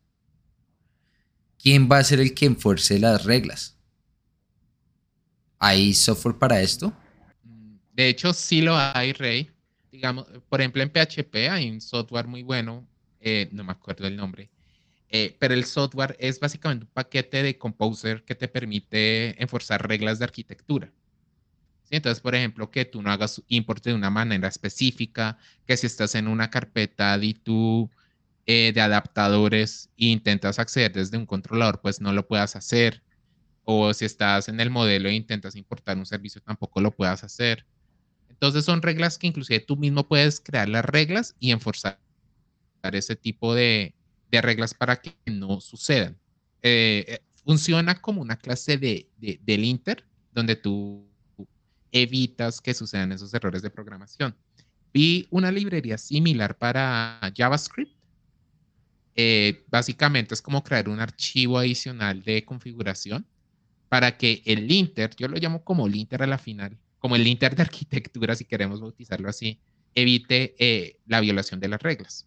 ¿Quién 1.59 1.89
va 1.91 1.99
a 1.99 2.05
ser 2.05 2.21
el 2.21 2.35
que 2.35 2.47
enfuerce 2.47 2.99
las 2.99 3.25
reglas? 3.25 3.77
¿Hay 5.59 5.95
software 5.95 6.37
para 6.37 6.61
esto? 6.61 6.93
De 7.93 8.09
hecho, 8.09 8.33
sí 8.33 8.61
lo 8.61 8.77
hay, 8.77 9.13
Rey. 9.13 9.51
Digamos, 9.91 10.27
por 10.49 10.61
ejemplo, 10.61 10.83
en 10.83 10.91
PHP 10.91 11.35
hay 11.51 11.71
un 11.71 11.81
software 11.81 12.29
muy 12.29 12.43
bueno, 12.43 12.87
eh, 13.21 13.49
no 13.51 13.65
me 13.65 13.73
acuerdo 13.73 14.07
el 14.07 14.17
nombre, 14.17 14.51
eh, 15.09 15.35
pero 15.39 15.55
el 15.55 15.65
software 15.65 16.17
es 16.21 16.39
básicamente 16.39 16.85
un 16.85 16.91
paquete 16.93 17.43
de 17.43 17.59
Composer 17.59 18.23
que 18.23 18.35
te 18.35 18.47
permite 18.47 19.43
enforzar 19.43 19.89
reglas 19.89 20.19
de 20.19 20.27
arquitectura. 20.27 20.93
Entonces, 21.91 22.21
por 22.21 22.35
ejemplo, 22.35 22.71
que 22.71 22.85
tú 22.85 23.03
no 23.03 23.11
hagas 23.11 23.43
import 23.49 23.85
de 23.85 23.95
una 23.95 24.11
manera 24.11 24.49
específica, 24.49 25.39
que 25.67 25.77
si 25.77 25.87
estás 25.87 26.15
en 26.15 26.29
una 26.29 26.51
carpeta 26.51 27.19
eh, 28.47 28.73
de 28.73 28.81
adaptadores 28.81 29.91
e 29.97 30.07
intentas 30.07 30.59
acceder 30.59 30.93
desde 30.93 31.17
un 31.17 31.27
controlador, 31.27 31.81
pues 31.81 32.01
no 32.01 32.13
lo 32.13 32.27
puedas 32.27 32.57
hacer. 32.57 33.03
O 33.65 33.93
si 33.95 34.05
estás 34.05 34.49
en 34.49 34.61
el 34.61 34.71
modelo 34.71 35.09
e 35.09 35.15
intentas 35.15 35.57
importar 35.57 35.97
un 35.99 36.07
servicio, 36.07 36.41
tampoco 36.41 36.81
lo 36.81 36.91
puedas 36.91 37.25
hacer. 37.25 37.67
Entonces 38.29 38.65
son 38.65 38.83
reglas 38.83 39.19
que 39.19 39.27
inclusive 39.27 39.61
tú 39.61 39.77
mismo 39.77 40.07
puedes 40.07 40.41
crear 40.41 40.69
las 40.69 40.85
reglas 40.85 41.35
y 41.41 41.51
enforzar 41.51 41.99
ese 42.83 43.17
tipo 43.17 43.55
de, 43.55 43.95
reglas 44.31 44.75
para 44.75 45.01
que 45.01 45.15
no 45.27 45.61
sucedan. 45.61 46.17
Eh, 46.63 47.05
eh, 47.09 47.21
funciona 47.45 48.01
como 48.01 48.21
una 48.21 48.37
clase 48.37 48.79
de, 48.79 49.09
del 49.19 49.65
Inter, 49.65 50.05
donde 50.33 50.55
tú 50.55 51.08
evitas 51.93 52.61
que 52.61 52.75
sucedan 52.75 53.13
esos 53.13 53.33
errores 53.35 53.63
de 53.63 53.71
programación. 53.71 54.35
Vi 54.93 55.27
una 55.31 55.53
librería 55.53 55.99
similar 55.99 56.57
para 56.57 57.21
JavaScript. 57.37 57.93
Eh, 59.15 59.65
básicamente 59.69 60.35
es 60.35 60.43
como 60.43 60.63
crear 60.63 60.89
un 60.89 61.01
archivo 61.01 61.59
adicional 61.59 62.23
de 62.23 62.45
configuración 62.45 63.27
para 63.89 64.17
que 64.17 64.43
el 64.45 64.67
linter, 64.67 65.11
yo 65.17 65.29
lo 65.29 65.37
llamo 65.39 65.65
como 65.65 65.89
linter 65.89 66.23
a 66.23 66.27
la 66.27 66.39
final, 66.39 66.79
como 66.99 67.17
el 67.17 67.25
linter 67.25 67.57
de 67.57 67.63
arquitectura, 67.63 68.37
si 68.37 68.45
queremos 68.45 68.81
bautizarlo 68.81 69.29
así, 69.29 69.59
evite 69.95 70.55
eh, 70.59 70.99
la 71.07 71.21
violación 71.21 71.59
de 71.59 71.69
las 71.69 71.83
reglas. 71.83 72.27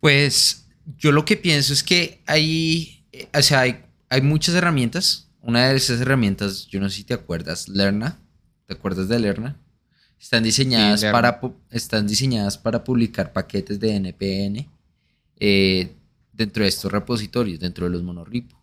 Pues 0.00 0.68
yo 0.98 1.12
lo 1.12 1.24
que 1.24 1.36
pienso 1.36 1.72
es 1.72 1.82
que 1.82 2.22
hay, 2.26 3.06
eh, 3.12 3.28
o 3.32 3.42
sea, 3.42 3.60
hay, 3.60 3.84
hay 4.10 4.20
muchas 4.20 4.54
herramientas 4.54 5.30
una 5.46 5.68
de 5.68 5.76
esas 5.76 6.00
herramientas, 6.00 6.66
yo 6.66 6.80
no 6.80 6.88
sé 6.88 6.96
si 6.96 7.04
te 7.04 7.14
acuerdas, 7.14 7.68
Lerna, 7.68 8.18
¿te 8.66 8.74
acuerdas 8.74 9.08
de 9.08 9.18
Lerna? 9.18 9.60
Están 10.18 10.42
diseñadas, 10.42 11.04
para, 11.04 11.38
están 11.70 12.06
diseñadas 12.06 12.56
para 12.56 12.82
publicar 12.82 13.32
paquetes 13.32 13.78
de 13.78 13.96
NPN 13.96 14.66
eh, 15.38 15.94
dentro 16.32 16.62
de 16.62 16.68
estos 16.68 16.90
repositorios, 16.90 17.60
dentro 17.60 17.84
de 17.84 17.90
los 17.90 18.02
monorripo. 18.02 18.58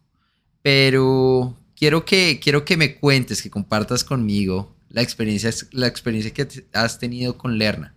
Pero 0.64 1.56
quiero 1.76 2.04
que, 2.04 2.40
quiero 2.42 2.66
que 2.66 2.78
me 2.78 2.96
cuentes, 2.96 3.44
que 3.44 3.52
compartas 3.52 4.04
conmigo 4.04 4.76
la 4.90 5.04
experiencia, 5.04 5.52
la 5.72 5.86
experiencia 5.86 6.34
que 6.34 6.48
has 6.74 6.98
tenido 6.98 7.38
con 7.38 7.60
Lerna. 7.60 7.94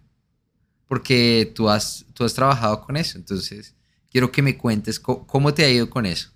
Porque 0.86 1.50
tú 1.54 1.70
has, 1.70 2.04
tú 2.12 2.24
has 2.24 2.34
trabajado 2.34 2.82
con 2.82 2.98
eso. 2.98 3.16
Entonces, 3.16 3.74
quiero 4.12 4.30
que 4.30 4.42
me 4.42 4.58
cuentes 4.58 5.00
cómo 5.00 5.54
te 5.54 5.64
ha 5.64 5.70
ido 5.70 5.88
con 5.88 6.04
eso. 6.04 6.33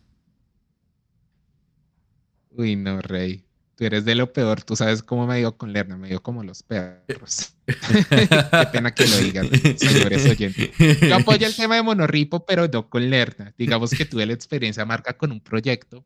Uy, 2.58 2.74
no, 2.74 3.00
Rey. 3.00 3.44
Tú 3.76 3.84
eres 3.84 4.04
de 4.04 4.16
lo 4.16 4.32
peor. 4.32 4.64
Tú 4.64 4.74
sabes 4.74 5.00
cómo 5.00 5.28
me 5.28 5.38
dio 5.38 5.56
con 5.56 5.72
Lerna. 5.72 5.96
Me 5.96 6.08
dio 6.08 6.20
como 6.20 6.42
los 6.42 6.64
perros. 6.64 7.54
Qué 7.66 8.66
pena 8.72 8.92
que 8.92 9.06
lo 9.06 9.16
digan, 9.18 9.48
señores 9.78 10.28
oyentes. 10.28 10.70
Yo 11.00 11.14
apoyo 11.14 11.46
el 11.46 11.54
tema 11.54 11.76
de 11.76 11.84
monorripo, 11.84 12.44
pero 12.44 12.66
no 12.66 12.90
con 12.90 13.08
Lerna. 13.08 13.54
Digamos 13.56 13.92
que 13.92 14.04
tuve 14.04 14.26
la 14.26 14.32
experiencia 14.32 14.84
marca 14.84 15.16
con 15.16 15.30
un 15.30 15.40
proyecto 15.40 16.04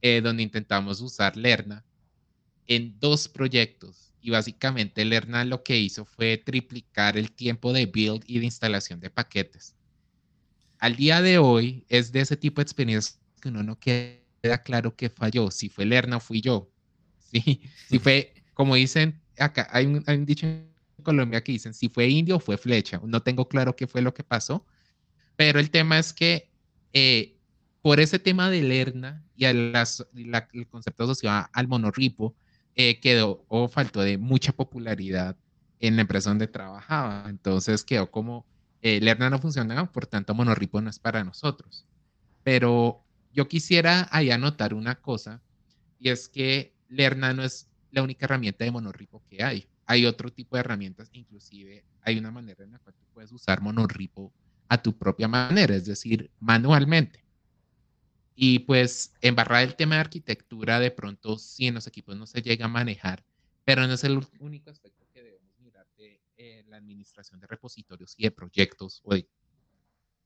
eh, 0.00 0.20
donde 0.22 0.44
intentamos 0.44 1.00
usar 1.00 1.36
Lerna 1.36 1.84
en 2.68 2.96
dos 3.00 3.26
proyectos. 3.26 4.12
Y 4.20 4.30
básicamente 4.30 5.04
Lerna 5.04 5.44
lo 5.44 5.64
que 5.64 5.76
hizo 5.76 6.04
fue 6.04 6.36
triplicar 6.36 7.18
el 7.18 7.32
tiempo 7.32 7.72
de 7.72 7.86
build 7.86 8.22
y 8.28 8.38
de 8.38 8.44
instalación 8.44 9.00
de 9.00 9.10
paquetes. 9.10 9.74
Al 10.78 10.94
día 10.94 11.20
de 11.20 11.38
hoy 11.38 11.84
es 11.88 12.12
de 12.12 12.20
ese 12.20 12.36
tipo 12.36 12.60
de 12.60 12.62
experiencias 12.62 13.18
que 13.40 13.48
uno 13.48 13.64
no 13.64 13.76
quiere 13.76 14.20
queda 14.42 14.62
claro 14.62 14.94
que 14.96 15.10
falló, 15.10 15.50
si 15.50 15.68
fue 15.68 15.84
Lerna 15.86 16.18
o 16.18 16.20
fui 16.20 16.40
yo. 16.40 16.70
Sí, 17.32 17.62
si 17.88 18.00
fue, 18.00 18.34
como 18.54 18.74
dicen 18.74 19.20
acá, 19.38 19.68
hay 19.70 19.86
un, 19.86 20.02
dicho 20.26 20.46
en 20.46 20.68
Colombia 21.04 21.44
que 21.44 21.52
dicen, 21.52 21.74
si 21.74 21.88
fue 21.88 22.08
indio 22.08 22.36
o 22.36 22.40
fue 22.40 22.58
flecha. 22.58 23.00
No 23.04 23.22
tengo 23.22 23.48
claro 23.48 23.76
qué 23.76 23.86
fue 23.86 24.02
lo 24.02 24.12
que 24.12 24.24
pasó, 24.24 24.66
pero 25.36 25.60
el 25.60 25.70
tema 25.70 26.00
es 26.00 26.12
que 26.12 26.50
eh, 26.92 27.36
por 27.82 28.00
ese 28.00 28.18
tema 28.18 28.50
de 28.50 28.62
Lerna 28.62 29.24
y 29.36 29.44
el 29.44 29.72
concepto 30.68 31.04
asociado 31.04 31.48
al 31.52 31.68
monorripo, 31.68 32.34
eh, 32.74 33.00
quedó 33.00 33.44
o 33.48 33.68
faltó 33.68 34.00
de 34.00 34.18
mucha 34.18 34.52
popularidad 34.52 35.36
en 35.80 35.96
la 35.96 36.02
empresa 36.02 36.30
donde 36.30 36.46
trabajaba. 36.46 37.24
Entonces 37.28 37.84
quedó 37.84 38.10
como, 38.10 38.46
eh, 38.82 39.00
Lerna 39.00 39.30
no 39.30 39.38
funcionaba, 39.38 39.90
por 39.90 40.06
tanto 40.06 40.34
monorripo 40.34 40.80
no 40.80 40.90
es 40.90 40.98
para 40.98 41.24
nosotros. 41.24 41.86
Pero 42.42 43.04
yo 43.32 43.48
quisiera 43.48 44.08
ahí 44.10 44.30
anotar 44.30 44.74
una 44.74 44.96
cosa, 44.96 45.40
y 45.98 46.08
es 46.08 46.28
que 46.28 46.74
Lerna 46.88 47.32
no 47.32 47.44
es 47.44 47.68
la 47.90 48.02
única 48.02 48.26
herramienta 48.26 48.64
de 48.64 48.70
monorripo 48.70 49.22
que 49.28 49.42
hay. 49.42 49.68
Hay 49.86 50.06
otro 50.06 50.32
tipo 50.32 50.56
de 50.56 50.60
herramientas, 50.60 51.10
inclusive 51.12 51.84
hay 52.02 52.18
una 52.18 52.30
manera 52.30 52.64
en 52.64 52.72
la 52.72 52.78
cual 52.78 52.94
puedes 53.12 53.32
usar 53.32 53.60
monorripo 53.60 54.32
a 54.68 54.80
tu 54.80 54.96
propia 54.96 55.28
manera, 55.28 55.74
es 55.74 55.86
decir, 55.86 56.30
manualmente. 56.38 57.24
Y 58.34 58.60
pues 58.60 59.12
en 59.20 59.34
barra 59.34 59.62
el 59.62 59.74
tema 59.74 59.96
de 59.96 60.02
arquitectura, 60.02 60.80
de 60.80 60.90
pronto 60.90 61.38
sí 61.38 61.66
en 61.66 61.74
los 61.74 61.86
equipos 61.86 62.16
no 62.16 62.26
se 62.26 62.40
llega 62.40 62.66
a 62.66 62.68
manejar, 62.68 63.24
pero 63.64 63.86
no 63.86 63.94
es 63.94 64.04
el 64.04 64.20
único 64.38 64.70
aspecto 64.70 65.06
que 65.12 65.22
debemos 65.22 65.58
mirar 65.58 65.86
de 65.98 66.20
eh, 66.36 66.64
la 66.68 66.76
administración 66.76 67.40
de 67.40 67.48
repositorios 67.48 68.14
y 68.16 68.22
de 68.22 68.30
proyectos 68.30 69.00
o 69.04 69.14
de 69.14 69.28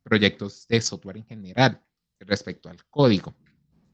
proyectos 0.03 0.69
de 0.69 0.81
software 0.81 1.17
en 1.17 1.27
general 1.27 1.83
respecto 2.27 2.69
al 2.69 2.85
código. 2.87 3.35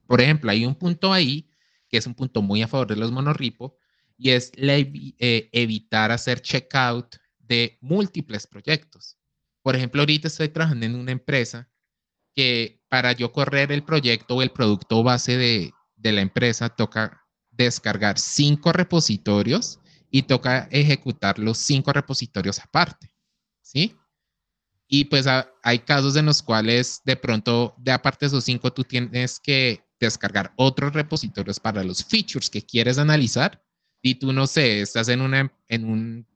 Por 0.07 0.21
ejemplo, 0.21 0.51
hay 0.51 0.66
un 0.66 0.75
punto 0.75 1.12
ahí 1.12 1.51
que 1.88 1.99
es 1.99 2.07
un 2.07 2.14
punto 2.14 2.40
muy 2.40 2.62
a 2.62 2.69
favor 2.69 2.87
de 2.87 2.97
los 2.97 3.11
monorripo 3.11 3.77
y 4.16 4.31
es 4.31 4.53
eh, 4.57 5.51
evitar 5.53 6.12
hacer 6.12 6.40
checkout 6.40 7.16
de 7.38 7.79
múltiples 7.81 8.47
proyectos. 8.47 9.19
Por 9.62 9.77
ejemplo, 9.77 10.03
ahorita 10.03 10.29
estoy 10.29 10.49
trabajando 10.49 10.87
en 10.87 10.95
una 10.95 11.12
empresa 11.12 11.69
que 12.35 12.81
para 12.88 13.12
yo 13.12 13.33
correr 13.33 13.73
el 13.73 13.83
proyecto 13.83 14.37
o 14.37 14.43
el 14.43 14.53
producto 14.53 15.03
base 15.03 15.37
de, 15.37 15.73
de 15.97 16.12
la 16.12 16.21
empresa 16.21 16.69
toca 16.69 17.23
descargar 17.51 18.19
cinco 18.19 18.73
repositorios 18.73 19.81
y 20.11 20.23
toca 20.23 20.69
ejecutar 20.71 21.38
los 21.38 21.59
cinco 21.59 21.93
repositorios 21.93 22.61
aparte. 22.61 23.14
¿Sí? 23.62 23.97
Y 24.92 25.05
pues 25.05 25.24
hay 25.62 25.79
casos 25.79 26.16
en 26.16 26.26
los 26.26 26.42
cuales 26.42 27.00
de 27.05 27.14
pronto, 27.14 27.76
de 27.79 27.92
aparte 27.92 28.24
de 28.24 28.26
esos 28.26 28.42
cinco, 28.42 28.72
tú 28.72 28.83
tienes 28.83 29.38
que 29.38 29.85
descargar 30.00 30.53
otros 30.57 30.92
repositorios 30.92 31.61
para 31.61 31.85
los 31.85 32.05
features 32.05 32.50
que 32.50 32.66
quieres 32.66 32.98
analizar. 32.98 33.62
Y 34.03 34.16
tú, 34.16 34.33
no 34.33 34.48
sé, 34.48 34.81
estás 34.81 35.09
en, 35.09 35.20
una, 35.20 35.53
en 35.68 35.85
un 35.85 36.26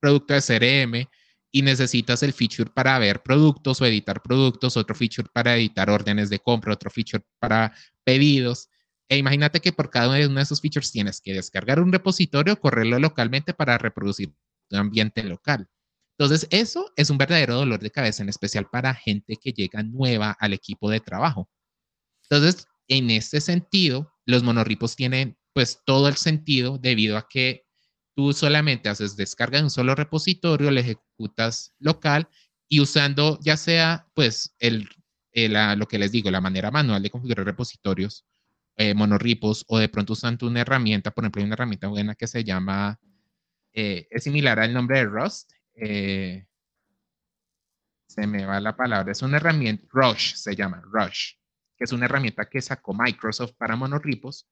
producto 0.00 0.34
de 0.34 0.42
CRM 0.42 1.08
y 1.52 1.62
necesitas 1.62 2.24
el 2.24 2.32
feature 2.32 2.68
para 2.74 2.98
ver 2.98 3.22
productos 3.22 3.80
o 3.80 3.86
editar 3.86 4.20
productos, 4.20 4.76
otro 4.76 4.96
feature 4.96 5.28
para 5.32 5.56
editar 5.56 5.88
órdenes 5.88 6.30
de 6.30 6.40
compra, 6.40 6.72
otro 6.72 6.90
feature 6.90 7.22
para 7.38 7.72
pedidos. 8.02 8.70
E 9.08 9.18
imagínate 9.18 9.60
que 9.60 9.72
por 9.72 9.88
cada 9.88 10.08
uno 10.08 10.34
de 10.34 10.42
esos 10.42 10.60
features 10.60 10.90
tienes 10.90 11.20
que 11.20 11.32
descargar 11.32 11.78
un 11.78 11.92
repositorio, 11.92 12.58
correrlo 12.58 12.98
localmente 12.98 13.54
para 13.54 13.78
reproducir 13.78 14.34
tu 14.68 14.76
ambiente 14.76 15.22
local. 15.22 15.68
Entonces, 16.20 16.46
eso 16.50 16.92
es 16.96 17.08
un 17.08 17.16
verdadero 17.16 17.54
dolor 17.54 17.80
de 17.80 17.90
cabeza, 17.90 18.22
en 18.22 18.28
especial 18.28 18.68
para 18.70 18.92
gente 18.92 19.36
que 19.36 19.52
llega 19.52 19.82
nueva 19.82 20.36
al 20.38 20.52
equipo 20.52 20.90
de 20.90 21.00
trabajo. 21.00 21.48
Entonces, 22.28 22.66
en 22.88 23.10
este 23.10 23.40
sentido, 23.40 24.12
los 24.26 24.42
monorripos 24.42 24.96
tienen 24.96 25.38
pues 25.54 25.80
todo 25.86 26.08
el 26.08 26.16
sentido 26.16 26.76
debido 26.76 27.16
a 27.16 27.26
que 27.26 27.64
tú 28.14 28.34
solamente 28.34 28.90
haces 28.90 29.16
descarga 29.16 29.56
de 29.56 29.64
un 29.64 29.70
solo 29.70 29.94
repositorio, 29.94 30.70
lo 30.70 30.78
ejecutas 30.78 31.72
local 31.78 32.28
y 32.68 32.80
usando 32.80 33.38
ya 33.40 33.56
sea 33.56 34.06
pues 34.14 34.54
el, 34.58 34.90
lo 35.32 35.88
que 35.88 35.98
les 35.98 36.12
digo, 36.12 36.30
la 36.30 36.42
manera 36.42 36.70
manual 36.70 37.02
de 37.02 37.08
configurar 37.08 37.46
repositorios, 37.46 38.26
eh, 38.76 38.92
monorripos 38.92 39.64
o 39.68 39.78
de 39.78 39.88
pronto 39.88 40.12
usando 40.12 40.46
una 40.46 40.60
herramienta, 40.60 41.12
por 41.12 41.24
ejemplo, 41.24 41.40
hay 41.40 41.46
una 41.46 41.54
herramienta 41.54 41.88
buena 41.88 42.14
que 42.14 42.26
se 42.26 42.44
llama, 42.44 43.00
eh, 43.72 44.06
es 44.10 44.24
similar 44.24 44.60
al 44.60 44.74
nombre 44.74 44.98
de 44.98 45.06
Rust, 45.06 45.52
eh, 45.80 46.46
se 48.06 48.26
me 48.26 48.44
va 48.44 48.60
la 48.60 48.76
palabra, 48.76 49.12
es 49.12 49.22
una 49.22 49.38
herramienta, 49.38 49.86
Rush 49.90 50.34
se 50.34 50.54
llama, 50.54 50.82
Rush, 50.84 51.34
que 51.76 51.84
es 51.84 51.92
una 51.92 52.04
herramienta 52.04 52.48
que 52.48 52.60
sacó 52.60 52.92
Microsoft 52.92 53.52
para 53.56 53.76
monorripos. 53.76 54.46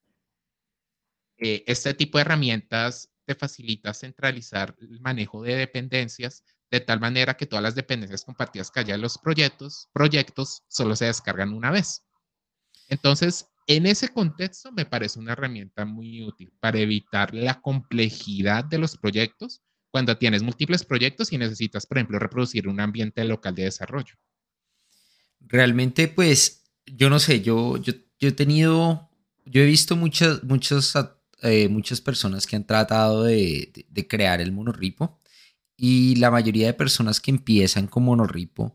Eh, 1.36 1.64
este 1.66 1.92
tipo 1.94 2.18
de 2.18 2.22
herramientas 2.22 3.12
te 3.26 3.34
facilita 3.34 3.92
centralizar 3.92 4.74
el 4.80 5.00
manejo 5.00 5.42
de 5.42 5.56
dependencias 5.56 6.44
de 6.70 6.80
tal 6.80 7.00
manera 7.00 7.36
que 7.36 7.46
todas 7.46 7.62
las 7.62 7.74
dependencias 7.74 8.24
compartidas 8.24 8.70
que 8.70 8.80
haya 8.80 8.94
en 8.94 9.02
los 9.02 9.18
proyectos, 9.18 9.88
proyectos 9.92 10.62
solo 10.68 10.96
se 10.96 11.06
descargan 11.06 11.52
una 11.52 11.70
vez. 11.70 12.06
Entonces, 12.88 13.46
en 13.66 13.86
ese 13.86 14.08
contexto 14.08 14.72
me 14.72 14.86
parece 14.86 15.18
una 15.18 15.32
herramienta 15.32 15.84
muy 15.84 16.22
útil 16.22 16.52
para 16.60 16.78
evitar 16.78 17.34
la 17.34 17.60
complejidad 17.60 18.64
de 18.64 18.78
los 18.78 18.96
proyectos 18.96 19.62
cuando 19.90 20.16
tienes 20.16 20.42
múltiples 20.42 20.84
proyectos 20.84 21.32
y 21.32 21.38
necesitas, 21.38 21.86
por 21.86 21.98
ejemplo, 21.98 22.18
reproducir 22.18 22.68
un 22.68 22.80
ambiente 22.80 23.24
local 23.24 23.54
de 23.54 23.64
desarrollo. 23.64 24.14
Realmente, 25.40 26.08
pues, 26.08 26.64
yo 26.86 27.10
no 27.10 27.18
sé, 27.18 27.40
yo, 27.40 27.76
yo, 27.78 27.94
he 28.20 28.32
tenido, 28.32 29.10
yo 29.44 29.62
he 29.62 29.66
visto 29.66 29.96
muchas, 29.96 30.42
muchas, 30.44 30.94
eh, 31.42 31.68
muchas 31.68 32.00
personas 32.00 32.46
que 32.46 32.56
han 32.56 32.66
tratado 32.66 33.24
de, 33.24 33.72
crear 34.08 34.40
el 34.40 34.52
monorripo 34.52 35.20
y 35.76 36.16
la 36.16 36.30
mayoría 36.30 36.66
de 36.66 36.74
personas 36.74 37.20
que 37.20 37.30
empiezan 37.30 37.86
con 37.86 38.04
monorripo 38.04 38.74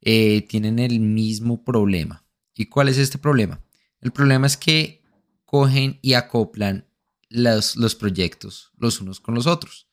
eh, 0.00 0.42
tienen 0.42 0.78
el 0.78 1.00
mismo 1.00 1.64
problema. 1.64 2.24
¿Y 2.54 2.66
cuál 2.66 2.88
es 2.88 2.98
este 2.98 3.18
problema? 3.18 3.60
El 4.00 4.12
problema 4.12 4.46
es 4.46 4.56
que 4.56 5.02
cogen 5.44 5.98
y 6.02 6.14
acoplan 6.14 6.86
los, 7.28 7.76
los 7.76 7.94
proyectos 7.94 8.70
los 8.76 9.00
unos 9.00 9.18
con 9.18 9.34
los 9.34 9.46
otros 9.46 9.88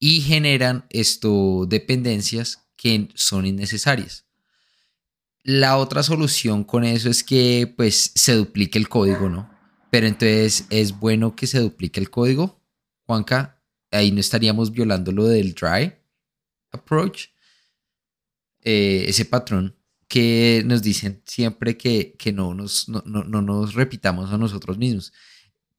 y 0.00 0.22
generan 0.22 0.86
dependencias 1.68 2.66
que 2.76 3.08
son 3.14 3.44
innecesarias. 3.46 4.24
La 5.44 5.76
otra 5.76 6.02
solución 6.02 6.64
con 6.64 6.84
eso 6.84 7.10
es 7.10 7.22
que 7.22 7.72
pues 7.76 8.12
se 8.14 8.34
duplique 8.34 8.78
el 8.78 8.88
código, 8.88 9.28
¿no? 9.28 9.50
Pero 9.90 10.06
entonces 10.06 10.66
es 10.70 10.98
bueno 10.98 11.36
que 11.36 11.46
se 11.46 11.60
duplique 11.60 12.00
el 12.00 12.10
código. 12.10 12.60
Juanca, 13.06 13.62
ahí 13.90 14.10
no 14.10 14.20
estaríamos 14.20 14.72
violando 14.72 15.12
lo 15.12 15.26
del 15.26 15.54
dry 15.54 15.94
approach, 16.72 17.26
eh, 18.62 19.04
ese 19.06 19.24
patrón 19.24 19.76
que 20.08 20.62
nos 20.64 20.82
dicen 20.82 21.22
siempre 21.26 21.76
que, 21.76 22.16
no, 22.32 22.54
nos, 22.54 22.88
no, 22.88 23.02
no 23.04 23.42
nos 23.42 23.74
repitamos 23.74 24.32
a 24.32 24.38
nosotros 24.38 24.78
mismos. 24.78 25.12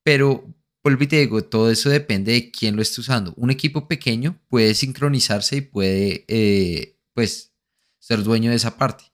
Pero 0.04 0.54
y 0.84 1.08
te 1.08 1.20
digo, 1.20 1.44
todo 1.44 1.70
eso 1.70 1.90
depende 1.90 2.32
de 2.32 2.52
quién 2.52 2.76
lo 2.76 2.82
esté 2.82 3.02
usando. 3.02 3.34
Un 3.38 3.52
equipo 3.52 3.88
pequeño 3.88 4.42
puede 4.48 4.74
sincronizarse 4.74 5.58
y 5.58 5.62
puede, 5.62 6.26
eh, 6.28 6.98
pues, 7.14 7.54
ser 8.00 8.24
dueño 8.24 8.50
de 8.50 8.56
esa 8.58 8.78
parte. 8.78 9.06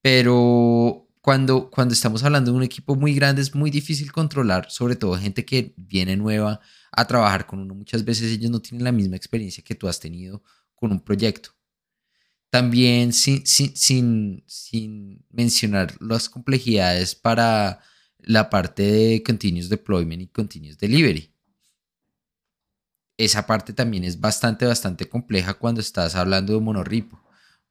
Pero 0.00 1.08
cuando, 1.20 1.70
cuando 1.70 1.94
estamos 1.94 2.22
hablando 2.22 2.52
de 2.52 2.56
un 2.56 2.62
equipo 2.62 2.94
muy 2.94 3.14
grande 3.14 3.42
es 3.42 3.54
muy 3.54 3.70
difícil 3.70 4.12
controlar, 4.12 4.70
sobre 4.70 4.96
todo 4.96 5.18
gente 5.18 5.44
que 5.44 5.74
viene 5.76 6.16
nueva 6.16 6.60
a 6.92 7.06
trabajar 7.06 7.46
con 7.46 7.60
uno. 7.60 7.74
Muchas 7.74 8.04
veces 8.04 8.32
ellos 8.32 8.50
no 8.50 8.62
tienen 8.62 8.84
la 8.84 8.92
misma 8.92 9.16
experiencia 9.16 9.64
que 9.64 9.74
tú 9.74 9.88
has 9.88 10.00
tenido 10.00 10.42
con 10.74 10.92
un 10.92 11.00
proyecto. 11.00 11.50
También 12.50 13.12
sin, 13.12 13.44
sin, 13.46 13.76
sin, 13.76 14.44
sin 14.46 15.26
mencionar 15.30 15.94
las 16.00 16.28
complejidades 16.30 17.14
para 17.14 17.80
la 18.18 18.50
parte 18.50 18.82
de 18.82 19.22
Continuous 19.22 19.68
Deployment 19.68 20.22
y 20.22 20.26
Continuous 20.28 20.78
Delivery. 20.78 21.32
Esa 23.16 23.46
parte 23.46 23.72
también 23.72 24.04
es 24.04 24.20
bastante, 24.20 24.64
bastante 24.64 25.08
compleja 25.08 25.54
cuando 25.54 25.80
estás 25.80 26.14
hablando 26.14 26.52
de 26.52 26.60
monorripo, 26.60 27.20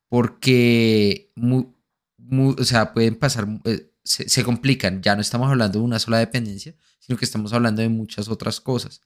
porque 0.10 1.32
o 1.38 2.64
sea, 2.64 2.94
pueden 2.94 3.16
pasar, 3.16 3.48
eh, 3.64 3.94
se, 4.04 4.44
complican, 4.44 5.02
ya 5.02 5.16
no 5.16 5.22
estamos 5.22 5.50
hablando 5.50 5.80
de 5.80 5.86
una 5.86 6.00
sola 6.00 6.20
dependencia, 6.20 6.76
sino 7.00 7.18
que 7.18 7.26
estamos 7.26 7.54
hablando 7.54 7.82
de 7.82 7.90
muchas 7.90 8.28
otras 8.28 8.60
cosas. 8.60 9.02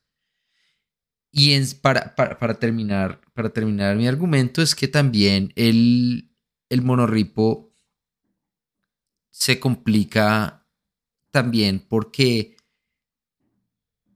Y 1.32 1.58
para, 1.76 2.16
para, 2.16 2.56
terminar, 2.56 3.22
para 3.34 3.52
terminar 3.52 3.96
mi 3.96 4.08
argumento 4.08 4.62
es 4.62 4.76
que 4.76 4.88
también 4.88 5.54
el, 5.56 6.32
el 6.70 6.82
monorripo 6.82 7.74
se 9.30 9.60
complica 9.60 10.61
también 11.32 11.80
porque 11.80 12.58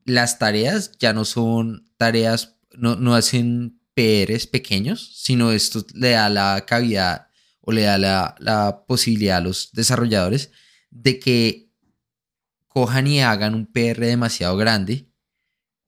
las 0.06 0.38
tareas 0.38 0.92
ya 1.00 1.14
no 1.14 1.26
son 1.26 1.92
tareas, 1.98 2.58
no, 2.72 3.16
hacen 3.16 3.82
PRs 3.94 4.48
pequeños, 4.48 5.12
sino 5.16 5.52
esto 5.52 5.86
le 5.94 6.12
da 6.12 6.30
la 6.30 6.66
cavidad 6.68 7.28
o 7.62 7.72
le 7.72 7.84
da 7.84 7.98
la, 7.98 8.36
la 8.40 8.86
posibilidad 8.86 9.38
a 9.38 9.42
los 9.42 9.72
desarrolladores 9.72 10.52
de 10.92 11.20
que 11.20 11.72
cojan 12.68 13.08
y 13.08 13.22
hagan 13.22 13.56
un 13.56 13.66
PR 13.66 14.06
demasiado 14.06 14.56
grande 14.58 15.10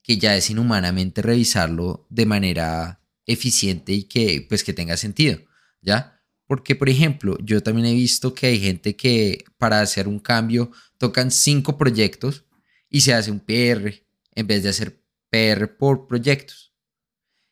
que 0.02 0.16
ya 0.16 0.34
es 0.36 0.48
inhumanamente 0.48 1.20
revisarlo 1.20 2.06
de 2.08 2.24
manera 2.24 3.02
eficiente 3.26 3.92
y 3.92 4.04
que 4.04 4.44
pues 4.48 4.64
que 4.64 4.72
tenga 4.72 4.96
sentido, 4.96 5.38
¿ya? 5.82 6.17
Porque, 6.48 6.74
por 6.74 6.88
ejemplo, 6.88 7.36
yo 7.44 7.62
también 7.62 7.86
he 7.86 7.94
visto 7.94 8.34
que 8.34 8.46
hay 8.46 8.58
gente 8.58 8.96
que 8.96 9.44
para 9.58 9.82
hacer 9.82 10.08
un 10.08 10.18
cambio 10.18 10.72
tocan 10.96 11.30
cinco 11.30 11.76
proyectos 11.76 12.46
y 12.88 13.02
se 13.02 13.12
hace 13.12 13.30
un 13.30 13.38
PR 13.38 14.02
en 14.34 14.46
vez 14.46 14.62
de 14.62 14.70
hacer 14.70 15.04
PR 15.28 15.68
por 15.76 16.06
proyectos. 16.06 16.72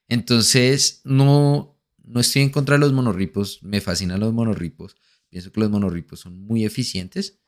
Entonces, 0.09 1.02
no, 1.04 1.78
no 2.04 2.20
estoy 2.20 2.40
en 2.40 2.48
contra 2.48 2.76
de 2.76 2.80
los 2.80 2.94
monorripos, 2.94 3.62
me 3.62 3.82
fascinan 3.82 4.18
los 4.18 4.32
monorripos. 4.32 4.96
Pienso 5.28 5.52
que 5.52 5.61
los 5.61 5.70
monorripos 5.70 6.20
son 6.20 6.40
muy 6.40 6.64
eficientes, 6.64 7.38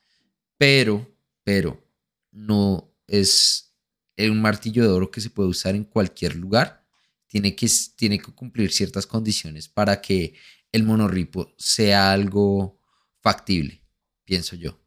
pero, 0.59 1.11
pero 1.45 1.83
no 2.31 2.95
es 3.07 3.75
un 4.19 4.43
martillo 4.43 4.83
de 4.83 4.91
oro 4.91 5.11
que 5.11 5.23
se 5.23 5.31
puede 5.31 5.49
usar 5.49 5.75
en 5.75 5.85
cualquier 5.85 6.37
lugar. 6.37 6.85
Tiene 7.27 7.57
que, 7.57 7.71
tiene 7.97 8.19
que 8.19 8.33
cumplir 8.33 8.71
ciertas 8.71 9.07
condiciones 9.07 9.67
para 9.67 10.03
que 10.03 10.35
el 10.73 10.85
monorripo 10.85 11.53
sea 11.57 12.13
algo 12.13 12.79
factible, 13.21 13.83
pienso 14.25 14.57
yo. 14.57 14.79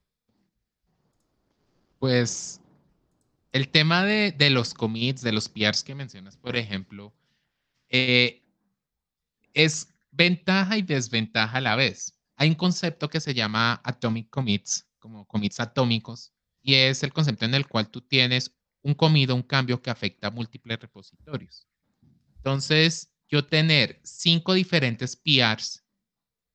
Pues 2.00 2.62
el 3.52 3.70
tema 3.70 4.06
de, 4.06 4.50
los 4.50 4.74
commits, 4.74 5.22
de 5.22 5.32
los 5.32 5.50
PRs 5.50 5.84
que 5.84 5.96
mencionas, 5.96 6.38
por 6.38 6.56
ejemplo, 6.56 7.14
eh, 7.90 8.42
es 9.54 9.94
ventaja 10.12 10.78
y 10.78 10.82
desventaja 10.82 11.58
a 11.58 11.62
la 11.62 11.76
vez. 11.76 12.18
Hay 12.38 12.50
un 12.50 12.56
concepto 12.56 13.10
que 13.10 13.20
se 13.20 13.34
llama 13.34 13.82
atomic 13.84 14.30
commits, 14.30 14.88
como 15.00 15.26
commits 15.28 15.60
atómicos, 15.60 16.34
y 16.62 16.76
es 16.76 17.04
el 17.04 17.14
concepto 17.14 17.46
en 17.46 17.56
el 17.56 17.68
cual 17.68 17.90
tú 17.90 18.02
tienes 18.02 18.56
un 18.82 18.94
commit 18.94 19.30
o 19.30 19.36
un 19.36 19.44
cambio 19.44 19.82
que 19.82 19.90
afecta 19.90 20.28
a 20.28 20.32
múltiples 20.32 20.80
repositorios. 20.80 21.68
Entonces, 22.38 23.12
yo 23.32 23.46
tener 23.46 24.00
cinco 24.04 24.54
diferentes 24.54 25.16
PRs 25.16 25.84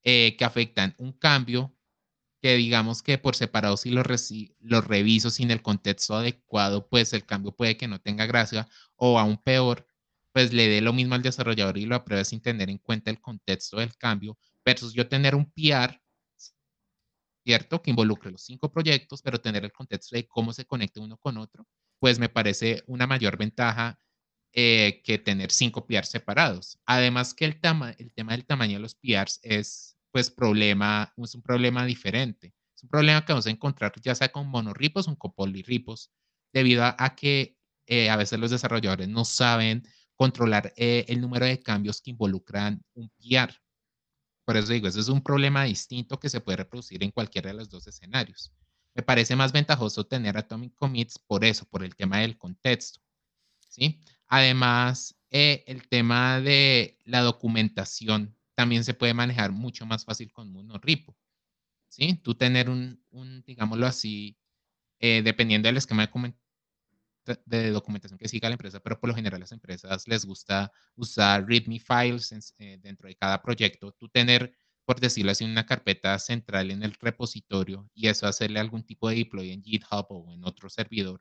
eh, 0.05 0.37
que 0.37 0.45
afectan 0.45 0.95
un 0.99 1.13
cambio 1.13 1.75
que 2.43 2.55
digamos 2.55 3.03
que 3.03 3.19
por 3.19 3.35
separado 3.35 3.77
si 3.79 3.91
lo, 3.91 4.03
lo 4.61 4.81
reviso 4.83 5.31
sin 5.31 5.51
el 5.51 5.63
contexto 5.63 6.15
adecuado, 6.15 6.87
pues 6.89 7.13
el 7.15 7.25
cambio 7.25 7.53
puede 7.53 7.77
que 7.79 7.89
no 7.89 7.99
tenga 8.01 8.27
gracia 8.27 8.69
o 8.95 9.19
aún 9.19 9.39
peor, 9.39 9.87
pues 10.33 10.53
le 10.53 10.69
dé 10.69 10.83
lo 10.83 10.93
mismo 10.93 11.15
al 11.15 11.23
desarrollador 11.23 11.79
y 11.79 11.87
lo 11.87 11.97
apruebe 11.97 12.25
sin 12.25 12.41
tener 12.43 12.69
en 12.69 12.79
cuenta 12.79 13.11
el 13.11 13.21
contexto 13.21 13.79
del 13.79 13.97
cambio 13.97 14.39
versus 14.65 14.93
yo 14.93 15.09
tener 15.09 15.35
un 15.35 15.51
PR, 15.51 16.01
¿cierto? 17.43 17.81
Que 17.81 17.91
involucre 17.91 18.31
los 18.31 18.43
cinco 18.43 18.71
proyectos, 18.71 19.23
pero 19.23 19.41
tener 19.41 19.65
el 19.65 19.73
contexto 19.73 20.15
de 20.15 20.29
cómo 20.29 20.53
se 20.53 20.67
conecta 20.67 21.01
uno 21.01 21.17
con 21.17 21.39
otro, 21.39 21.67
pues 21.99 22.19
me 22.19 22.29
parece 22.29 22.83
una 22.87 23.07
mayor 23.07 23.39
ventaja 23.39 23.99
eh, 24.59 25.03
que 25.05 25.19
tener 25.19 25.53
cinco 25.53 25.87
PRs 25.87 26.09
separados. 26.09 26.79
Además 26.87 27.35
que 27.35 27.45
el, 27.45 27.61
el 27.99 28.15
tema 28.15 28.33
del 28.33 28.47
tamaño 28.47 28.75
de 28.75 28.81
los 28.81 28.95
PRs 28.95 29.39
es, 29.43 29.99
pues, 30.11 30.31
problema, 30.31 31.13
es 31.19 31.35
un 31.35 31.43
problema 31.43 31.85
diferente. 31.85 32.55
Es 32.75 32.83
un 32.83 32.89
problema 32.89 33.23
que 33.23 33.35
vamos 33.35 33.47
a 33.47 33.51
encontrar 33.51 33.93
ya 34.01 34.15
sea 34.15 34.33
con 34.33 34.49
monorripos 34.49 35.09
o 35.09 35.17
con 35.19 35.35
polirripos, 35.35 36.11
debido 36.55 36.85
a, 36.85 37.15
que 37.15 37.59
eh, 37.87 38.09
a 38.09 38.17
veces 38.17 38.39
los 38.39 38.51
desarrolladores 38.51 39.09
no 39.09 39.27
saben 39.27 39.87
controlar 40.15 40.73
eh, 40.79 41.05
el 41.09 41.21
número 41.21 41.45
de 41.45 41.61
cambios 41.61 42.01
que 42.01 42.13
involucran 42.13 42.83
un 42.95 43.11
PR. 43.11 43.55
Por 44.47 44.57
eso 44.57 44.73
digo, 44.73 44.89
ese 44.89 45.01
es 45.01 45.09
un 45.09 45.23
problema 45.23 45.65
distinto 45.65 46.19
que 46.19 46.31
se 46.31 46.41
puede 46.41 46.57
reproducir 46.57 47.05
en 47.05 47.11
cualquiera 47.11 47.49
de 47.51 47.59
los 47.59 47.69
dos 47.69 47.87
escenarios. 47.87 48.55
Me 48.95 49.03
parece 49.03 49.37
más 49.37 49.53
ventajoso 49.53 50.07
tener 50.07 50.39
Atomic 50.39 50.75
Commits 50.77 51.19
por 51.19 51.45
eso, 51.45 51.67
por 51.67 51.85
el 51.85 51.95
tema 51.95 52.21
del 52.21 52.39
contexto. 52.39 53.01
¿sí? 53.69 54.01
Además, 54.29 55.17
eh, 55.31 55.65
el 55.67 55.89
tema 55.89 56.41
de 56.41 56.99
la 57.05 57.21
documentación 57.21 58.37
también 58.55 58.85
se 58.85 58.95
puede 58.95 59.15
manejar 59.15 59.53
mucho 59.53 59.87
más 59.87 60.05
fácil 60.05 60.33
con 60.33 60.53
Monorepo. 60.53 61.17
¿sí? 61.89 62.21
Tú 62.23 62.35
tener 62.35 62.71
un, 62.71 63.01
digámoslo 63.47 63.87
así, 63.87 64.37
eh, 65.01 65.23
dependiendo 65.23 65.69
del 65.69 65.77
esquema 65.77 66.11
de, 67.45 67.71
documentación 67.71 68.19
que 68.19 68.29
siga 68.29 68.49
la 68.49 68.55
empresa, 68.55 68.81
pero 68.81 68.99
por 69.01 69.09
lo 69.09 69.15
general 69.15 69.41
las 69.41 69.53
empresas 69.53 70.07
les 70.09 70.25
gusta 70.25 70.73
usar 70.95 71.47
README 71.47 71.81
files 71.81 72.55
eh, 72.59 72.79
dentro 72.81 73.09
de 73.09 73.17
cada 73.17 73.43
proyecto. 73.43 73.93
Tú 73.93 74.09
tener, 74.09 74.57
por 74.85 75.01
decirlo 75.01 75.33
así, 75.33 75.45
una 75.45 75.67
carpeta 75.67 76.19
central 76.19 76.71
en 76.71 76.83
el 76.83 76.95
repositorio 76.95 77.91
y 77.95 78.09
eso 78.09 78.27
hacerle 78.27 78.61
algún 78.61 78.85
tipo 78.85 79.09
de 79.09 79.17
deploy 79.17 79.51
en 79.53 79.63
GitHub 79.63 80.07
o 80.11 80.33
en 80.33 80.45
otro 80.45 80.71
servidor 80.71 81.21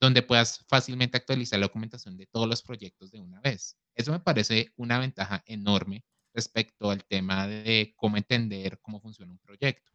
donde 0.00 0.22
puedas 0.22 0.64
fácilmente 0.68 1.16
actualizar 1.16 1.58
la 1.58 1.66
documentación 1.66 2.16
de 2.16 2.26
todos 2.26 2.48
los 2.48 2.62
proyectos 2.62 3.10
de 3.10 3.20
una 3.20 3.40
vez. 3.40 3.76
Eso 3.94 4.12
me 4.12 4.20
parece 4.20 4.72
una 4.76 4.98
ventaja 4.98 5.42
enorme 5.46 6.04
respecto 6.34 6.90
al 6.90 7.04
tema 7.04 7.46
de 7.46 7.94
cómo 7.96 8.16
entender 8.16 8.78
cómo 8.82 9.00
funciona 9.00 9.32
un 9.32 9.38
proyecto. 9.38 9.92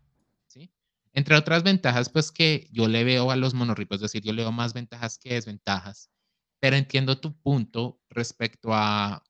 ¿sí? 0.48 0.72
Entre 1.14 1.36
otras 1.36 1.64
ventajas, 1.64 2.10
pues 2.10 2.32
que 2.32 2.68
yo 2.72 2.88
le 2.88 3.04
veo 3.04 3.32
a 3.32 3.36
los 3.36 3.54
monorripos, 3.54 3.98
es 3.98 4.02
decir, 4.02 4.24
yo 4.24 4.34
le 4.34 4.44
veo 4.44 4.52
más 4.52 4.74
ventajas 4.74 5.18
que 5.18 5.34
desventajas, 5.34 6.10
pero 6.60 6.76
entiendo 6.76 7.20
tu 7.20 7.38
punto 7.42 8.00
respecto 8.10 8.74
a, 8.74 9.24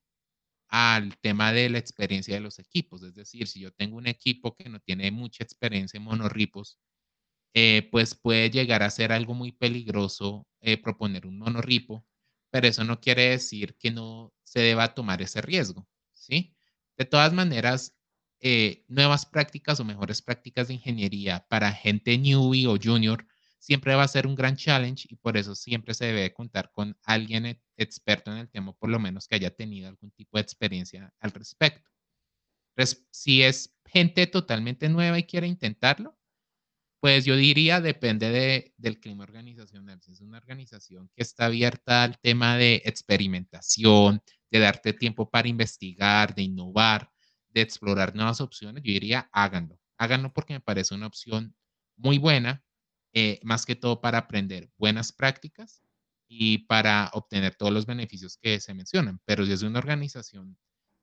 al 0.69 1.17
tema 1.17 1.51
de 1.51 1.69
la 1.69 1.79
experiencia 1.79 2.35
de 2.35 2.41
los 2.41 2.59
equipos. 2.59 3.03
Es 3.03 3.15
decir, 3.15 3.47
si 3.47 3.59
yo 3.59 3.71
tengo 3.71 3.97
un 3.97 4.07
equipo 4.07 4.55
que 4.55 4.69
no 4.69 4.79
tiene 4.79 5.11
mucha 5.11 5.43
experiencia 5.43 5.97
en 5.97 6.03
monorripos, 6.03 6.77
eh, 7.55 7.87
pues 7.91 8.15
puede 8.15 8.49
llegar 8.51 8.83
a 8.83 8.89
ser 8.91 9.11
algo 9.11 9.33
muy 9.33 9.51
peligroso 9.51 10.47
eh, 10.61 10.77
proponer 10.81 11.25
un 11.27 11.37
monorripo, 11.39 12.05
pero 12.51 12.67
eso 12.67 12.83
no 12.83 12.99
quiere 12.99 13.29
decir 13.29 13.75
que 13.77 13.91
no 13.91 14.33
se 14.43 14.59
deba 14.61 14.93
tomar 14.93 15.21
ese 15.21 15.41
riesgo, 15.41 15.87
¿sí? 16.13 16.55
De 16.97 17.05
todas 17.05 17.33
maneras, 17.33 17.95
eh, 18.41 18.83
nuevas 18.87 19.25
prácticas 19.25 19.79
o 19.79 19.85
mejores 19.85 20.21
prácticas 20.21 20.67
de 20.67 20.75
ingeniería 20.75 21.45
para 21.49 21.71
gente 21.73 22.17
newbie 22.17 22.67
o 22.67 22.77
junior 22.81 23.25
siempre 23.59 23.95
va 23.95 24.03
a 24.03 24.07
ser 24.07 24.25
un 24.27 24.35
gran 24.35 24.55
challenge 24.55 25.07
y 25.09 25.15
por 25.17 25.37
eso 25.37 25.55
siempre 25.55 25.93
se 25.93 26.05
debe 26.05 26.33
contar 26.33 26.71
con 26.71 26.97
alguien 27.03 27.45
e, 27.45 27.61
experto 27.77 28.31
en 28.31 28.37
el 28.37 28.49
tema, 28.49 28.73
por 28.73 28.89
lo 28.89 28.99
menos 28.99 29.27
que 29.27 29.35
haya 29.35 29.51
tenido 29.55 29.89
algún 29.89 30.11
tipo 30.11 30.37
de 30.37 30.41
experiencia 30.43 31.13
al 31.19 31.31
respecto. 31.31 31.89
si 33.11 33.43
es 33.43 33.75
gente 33.85 34.27
totalmente 34.27 34.89
nueva 34.89 35.19
y 35.19 35.23
quiere 35.23 35.47
intentarlo, 35.47 36.17
pues 36.99 37.25
yo 37.25 37.35
diría, 37.35 37.79
depende 37.81 38.29
de, 38.29 38.73
del 38.77 38.99
clima 38.99 39.23
organizacional. 39.23 40.01
Si 40.01 40.11
es 40.11 40.21
una 40.21 40.37
organización 40.37 41.09
que 41.15 41.23
está 41.23 41.45
abierta 41.45 42.03
al 42.03 42.19
tema 42.19 42.57
de 42.57 42.81
experimentación, 42.85 44.21
de 44.51 44.59
darte 44.59 44.93
tiempo 44.93 45.29
para 45.29 45.47
investigar, 45.47 46.35
de 46.35 46.43
innovar, 46.43 47.09
de 47.49 47.61
explorar 47.61 48.15
nuevas 48.15 48.41
opciones, 48.41 48.83
yo 48.83 48.91
diría, 48.91 49.29
háganlo. 49.31 49.79
Háganlo 49.97 50.33
porque 50.33 50.53
me 50.53 50.59
parece 50.61 50.93
una 50.95 51.07
opción 51.07 51.55
muy 51.97 52.17
buena, 52.17 52.63
eh, 53.13 53.39
más 53.43 53.65
que 53.65 53.75
todo 53.75 54.01
para 54.01 54.19
aprender 54.19 54.69
buenas 54.77 55.11
prácticas 55.11 55.81
y 56.27 56.59
para 56.59 57.09
obtener 57.13 57.55
todos 57.55 57.71
los 57.73 57.85
beneficios 57.85 58.37
que 58.37 58.59
se 58.59 58.73
mencionan. 58.73 59.19
Pero 59.25 59.45
si 59.45 59.53
es 59.53 59.61
una 59.63 59.79
organización, 59.79 60.57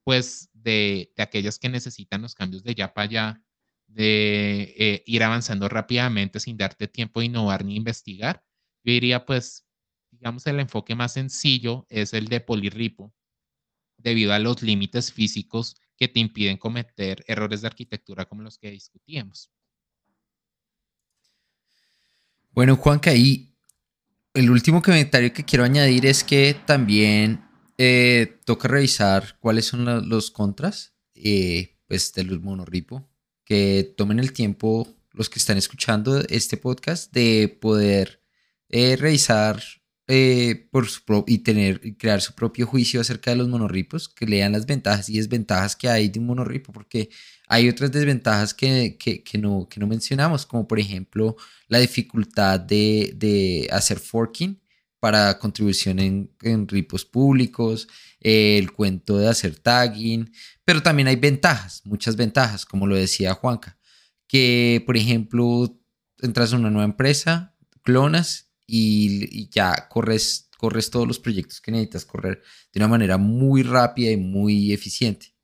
pues, 0.05 0.51
de, 0.53 1.13
de 1.17 1.23
aquellas 1.23 1.59
que 1.59 1.69
necesitan 1.69 2.23
los 2.23 2.35
cambios 2.35 2.63
de 2.63 2.75
ya 2.75 2.95
para 2.95 3.05
allá, 3.07 3.43
de 3.87 4.75
eh, 4.77 5.03
ir 5.07 5.23
avanzando 5.23 5.69
rápidamente 5.69 6.41
sin 6.41 6.57
darte 6.57 6.89
tiempo 6.89 7.21
de 7.21 7.27
innovar 7.27 7.65
ni 7.65 7.77
investigar, 7.77 8.43
yo 8.85 8.93
diría 8.93 9.25
pues, 9.25 9.67
digamos, 10.11 10.47
el 10.47 10.61
enfoque 10.61 10.95
más 10.95 11.13
sencillo 11.15 11.87
es 11.89 12.13
el 12.13 12.29
de 12.29 12.41
polirripo, 12.41 13.15
debido 13.97 14.33
a 14.33 14.39
los 14.39 14.63
límites 14.63 15.13
físicos 15.13 15.77
que 15.97 16.09
te 16.09 16.21
impiden 16.21 16.59
cometer 16.59 17.25
errores 17.27 17.63
de 17.63 17.69
arquitectura 17.69 18.27
como 18.27 18.43
los 18.43 18.59
que 18.59 18.71
discutíamos. 18.71 19.51
Bueno, 22.51 22.77
Juanca, 22.77 23.15
y 23.15 23.55
el 24.35 24.51
último 24.51 24.83
comentario 24.83 25.33
que 25.33 25.45
quiero 25.45 25.65
añadir 25.65 26.07
es 26.07 26.25
que 26.25 26.55
también 26.67 27.45
eh, 27.79 28.41
toca 28.45 28.69
revisar 28.69 29.39
cuáles 29.41 29.67
son 29.67 30.09
los 30.09 30.31
contras 30.31 30.95
eh, 31.15 31.79
pues, 31.87 32.13
del 32.13 32.41
monorripo 32.41 33.11
que 33.47 33.95
tomen 33.97 34.19
el 34.19 34.33
tiempo, 34.33 34.87
los 35.13 35.31
que 35.31 35.39
están 35.39 35.57
escuchando 35.57 36.21
este 36.29 36.59
podcast, 36.59 37.13
de 37.15 37.57
poder 37.61 38.21
eh, 38.69 38.97
revisar 38.97 39.63
eh, 40.09 40.69
por 40.71 40.89
su 40.89 41.01
y 41.27 41.39
tener 41.39 41.97
crear 41.97 42.21
su 42.21 42.35
propio 42.35 42.67
juicio 42.67 43.01
acerca 43.01 43.31
de 43.31 43.37
los 43.37 43.49
monorripos, 43.49 44.09
que 44.09 44.27
lean 44.27 44.53
las 44.53 44.67
ventajas 44.67 45.09
y 45.09 45.17
desventajas 45.17 45.77
que 45.77 45.89
hay 45.89 46.09
de 46.09 46.19
un 46.19 46.27
monorripo, 46.27 46.73
porque 46.73 47.09
hay 47.49 47.69
otras 47.69 47.93
desventajas 47.93 48.53
que, 48.53 48.97
que, 48.99 49.23
que 49.23 49.39
no, 49.39 49.69
que 49.69 49.81
no 49.81 49.87
mencionamos, 49.87 50.45
como 50.45 50.67
por 50.67 50.81
ejemplo 50.81 51.37
la 51.69 51.79
dificultad 51.79 52.61
de, 52.61 53.13
de 53.17 53.69
hacer 53.71 53.99
forking 54.01 54.61
para 55.01 55.39
contribución 55.39 55.99
en, 55.99 56.31
en 56.43 56.67
ripos 56.69 57.05
públicos, 57.05 57.89
el 58.21 58.73
cuento 58.73 59.19
de 59.19 59.29
hacer 59.29 59.59
tagging, 59.59 60.33
pero 60.65 60.83
también 60.83 61.09
hay 61.09 61.17
ventajas, 61.17 61.83
muchas 61.85 62.17
ventajas, 62.17 62.65
como 62.65 62.87
lo 62.87 62.97
decía 62.97 63.35
Juanca, 63.35 63.79
que 64.27 64.83
por 64.87 64.97
ejemplo 64.97 65.79
entras 66.21 66.53
a 66.53 66.57
una 66.57 66.71
nueva 66.71 66.87
empresa, 66.87 67.55
clonas 67.83 68.51
y, 68.67 69.49
ya 69.51 69.89
corres, 69.89 70.49
corres 70.59 70.91
todos 70.91 71.07
los 71.07 71.19
proyectos 71.19 71.61
que 71.61 71.71
necesitas 71.71 72.05
correr 72.05 72.43
de 72.73 72.81
una 72.81 72.89
manera 72.89 73.17
muy 73.17 73.63
rápida 73.63 74.11
y 74.11 74.17
muy 74.17 74.73
eficiente. 74.73 75.35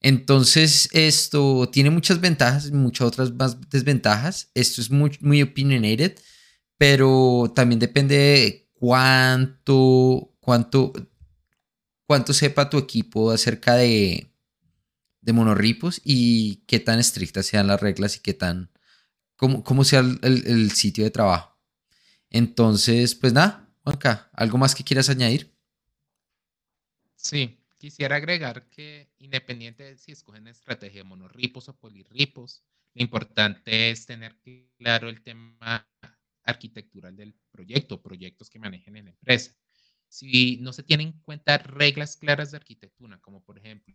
Entonces, 0.00 0.88
esto 0.92 1.68
tiene 1.70 1.90
muchas 1.90 2.20
ventajas 2.20 2.68
y 2.68 2.72
muchas 2.72 3.08
otras 3.08 3.32
más 3.32 3.60
desventajas. 3.68 4.50
Esto 4.54 4.80
es 4.80 4.90
muy, 4.90 5.18
muy 5.20 5.42
opinionated, 5.42 6.18
pero 6.76 7.52
también 7.54 7.80
depende 7.80 8.16
de 8.16 8.67
cuánto, 8.78 10.34
cuánto, 10.40 10.92
cuánto 12.06 12.32
sepa 12.32 12.70
tu 12.70 12.78
equipo 12.78 13.30
acerca 13.30 13.74
de, 13.74 14.30
de 15.20 15.32
monorripos 15.32 16.00
y 16.04 16.64
qué 16.66 16.80
tan 16.80 16.98
estrictas 16.98 17.46
sean 17.46 17.66
las 17.66 17.80
reglas 17.80 18.16
y 18.16 18.20
qué 18.20 18.34
tan, 18.34 18.70
cómo, 19.36 19.84
sea 19.84 20.00
el, 20.00 20.70
sitio 20.72 21.04
de 21.04 21.10
trabajo. 21.10 21.58
Entonces, 22.30 23.14
pues 23.14 23.32
nada, 23.32 23.68
Juanca, 23.82 24.30
¿algo 24.32 24.58
más 24.58 24.74
que 24.74 24.84
quieras 24.84 25.08
añadir? 25.08 25.54
Sí, 27.16 27.58
quisiera 27.78 28.16
agregar 28.16 28.68
que 28.68 29.10
independiente 29.18 29.84
de 29.84 29.98
si 29.98 30.12
escogen 30.12 30.46
estrategia 30.46 31.02
de 31.02 31.08
monorripos 31.08 31.68
o 31.68 31.76
polirripos, 31.76 32.62
lo 32.94 33.02
importante 33.02 33.90
es 33.90 34.06
tener 34.06 34.36
claro 34.78 35.08
el 35.08 35.20
tema 35.22 35.86
arquitectural 36.48 37.16
del 37.16 37.34
proyecto, 37.50 38.02
proyectos 38.02 38.48
que 38.50 38.58
manejen 38.58 38.96
en 38.96 39.06
la 39.06 39.10
empresa. 39.10 39.54
Si 40.08 40.56
no 40.58 40.72
se 40.72 40.82
tienen 40.82 41.08
en 41.08 41.20
cuenta 41.20 41.58
reglas 41.58 42.16
claras 42.16 42.50
de 42.50 42.56
arquitectura, 42.56 43.20
como 43.20 43.44
por 43.44 43.58
ejemplo, 43.58 43.94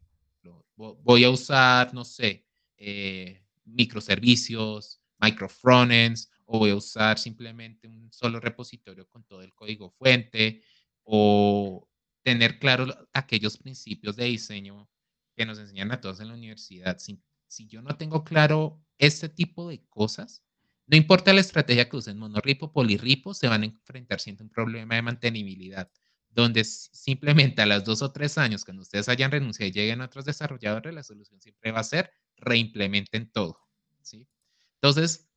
voy 0.76 1.24
a 1.24 1.30
usar, 1.30 1.94
no 1.94 2.06
sé, 2.06 2.46
eh, 2.78 3.44
microservicios, 3.66 5.02
microfrontends, 5.20 6.30
o 6.46 6.60
voy 6.60 6.72
a 6.72 6.76
usar 6.76 7.18
simplemente 7.18 7.88
un 7.88 8.12
solo 8.12 8.40
repositorio 8.40 9.08
con 9.08 9.24
todo 9.24 9.42
el 9.42 9.54
código 9.54 9.90
fuente, 9.92 10.62
o 11.04 11.90
tener 12.24 12.60
claro 12.60 12.88
aquellos 13.14 13.58
principios 13.58 14.16
de 14.16 14.26
diseño 14.26 14.90
que 15.36 15.46
nos 15.46 15.58
enseñan 15.58 15.92
a 15.92 16.00
todos 16.00 16.20
en 16.20 16.28
la 16.28 16.36
universidad. 16.36 17.00
Si, 17.00 17.20
si 17.48 17.66
yo 17.68 17.82
no 17.82 17.98
tengo 17.98 18.24
claro 18.24 18.80
este 18.98 19.30
tipo 19.30 19.68
de 19.68 19.84
cosas, 19.88 20.44
no 20.86 20.98
importa 20.98 21.34
la 21.34 21.42
estrategia 21.42 21.90
que 21.90 21.98
usen, 21.98 22.18
monorripo, 22.18 22.72
polirripo, 22.72 23.34
se 23.34 23.48
van 23.48 23.64
a 23.64 23.66
enfrentar 23.66 24.20
siempre 24.20 24.44
un 24.44 24.50
problema 24.50 24.96
de 24.96 25.02
mantenibilidad, 25.02 25.90
donde 26.30 26.64
simplemente 26.66 27.62
a 27.62 27.66
las 27.66 27.86
dos 27.86 28.02
o 28.02 28.12
tres 28.12 28.38
años, 28.38 28.66
cuando 28.66 28.82
ustedes 28.82 29.08
hayan 29.08 29.32
renunciado 29.32 29.70
y 29.70 29.72
lleguen 29.72 30.02
otros 30.02 30.26
desarrolladores, 30.26 30.94
la 30.94 31.04
solución 31.04 31.40
siempre 31.42 31.72
va 31.72 31.80
a 31.80 31.84
ser 31.84 32.12
reimplementen 32.38 33.32
todo. 33.32 33.60
¿sí? 34.02 34.28
Entonces, 34.76 35.30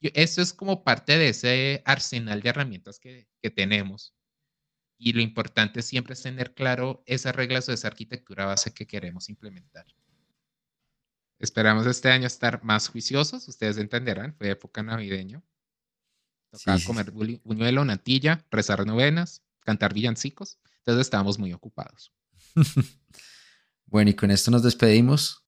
eso 0.00 0.42
es 0.42 0.52
como 0.52 0.84
parte 0.84 1.18
de 1.18 1.28
ese 1.28 1.82
arsenal 1.84 2.40
de 2.42 2.48
herramientas 2.48 2.98
que, 2.98 3.28
que 3.40 3.50
tenemos. 3.50 4.14
Y 4.98 5.12
lo 5.12 5.20
importante 5.20 5.82
siempre 5.82 6.14
es 6.14 6.22
tener 6.22 6.54
claro 6.54 7.04
esas 7.06 7.36
reglas 7.36 7.68
o 7.68 7.72
esa 7.72 7.88
arquitectura 7.88 8.46
base 8.46 8.74
que 8.74 8.86
queremos 8.86 9.28
implementar. 9.28 9.86
Esperamos 11.38 11.86
este 11.86 12.10
año 12.10 12.26
estar 12.26 12.64
más 12.64 12.88
juiciosos, 12.88 13.46
ustedes 13.46 13.78
entenderán, 13.78 14.34
fue 14.34 14.50
época 14.50 14.82
navideño. 14.82 15.42
Tocaba 16.50 16.78
comer 16.84 17.10
buñuelo, 17.12 17.84
natilla, 17.84 18.44
rezar 18.50 18.86
novenas, 18.86 19.42
cantar 19.60 19.94
villancicos, 19.94 20.58
entonces 20.78 21.06
estábamos 21.06 21.38
muy 21.38 21.52
ocupados. 21.52 22.12
bueno, 23.86 24.10
y 24.10 24.14
con 24.14 24.30
esto 24.30 24.50
nos 24.50 24.62
despedimos. 24.62 25.36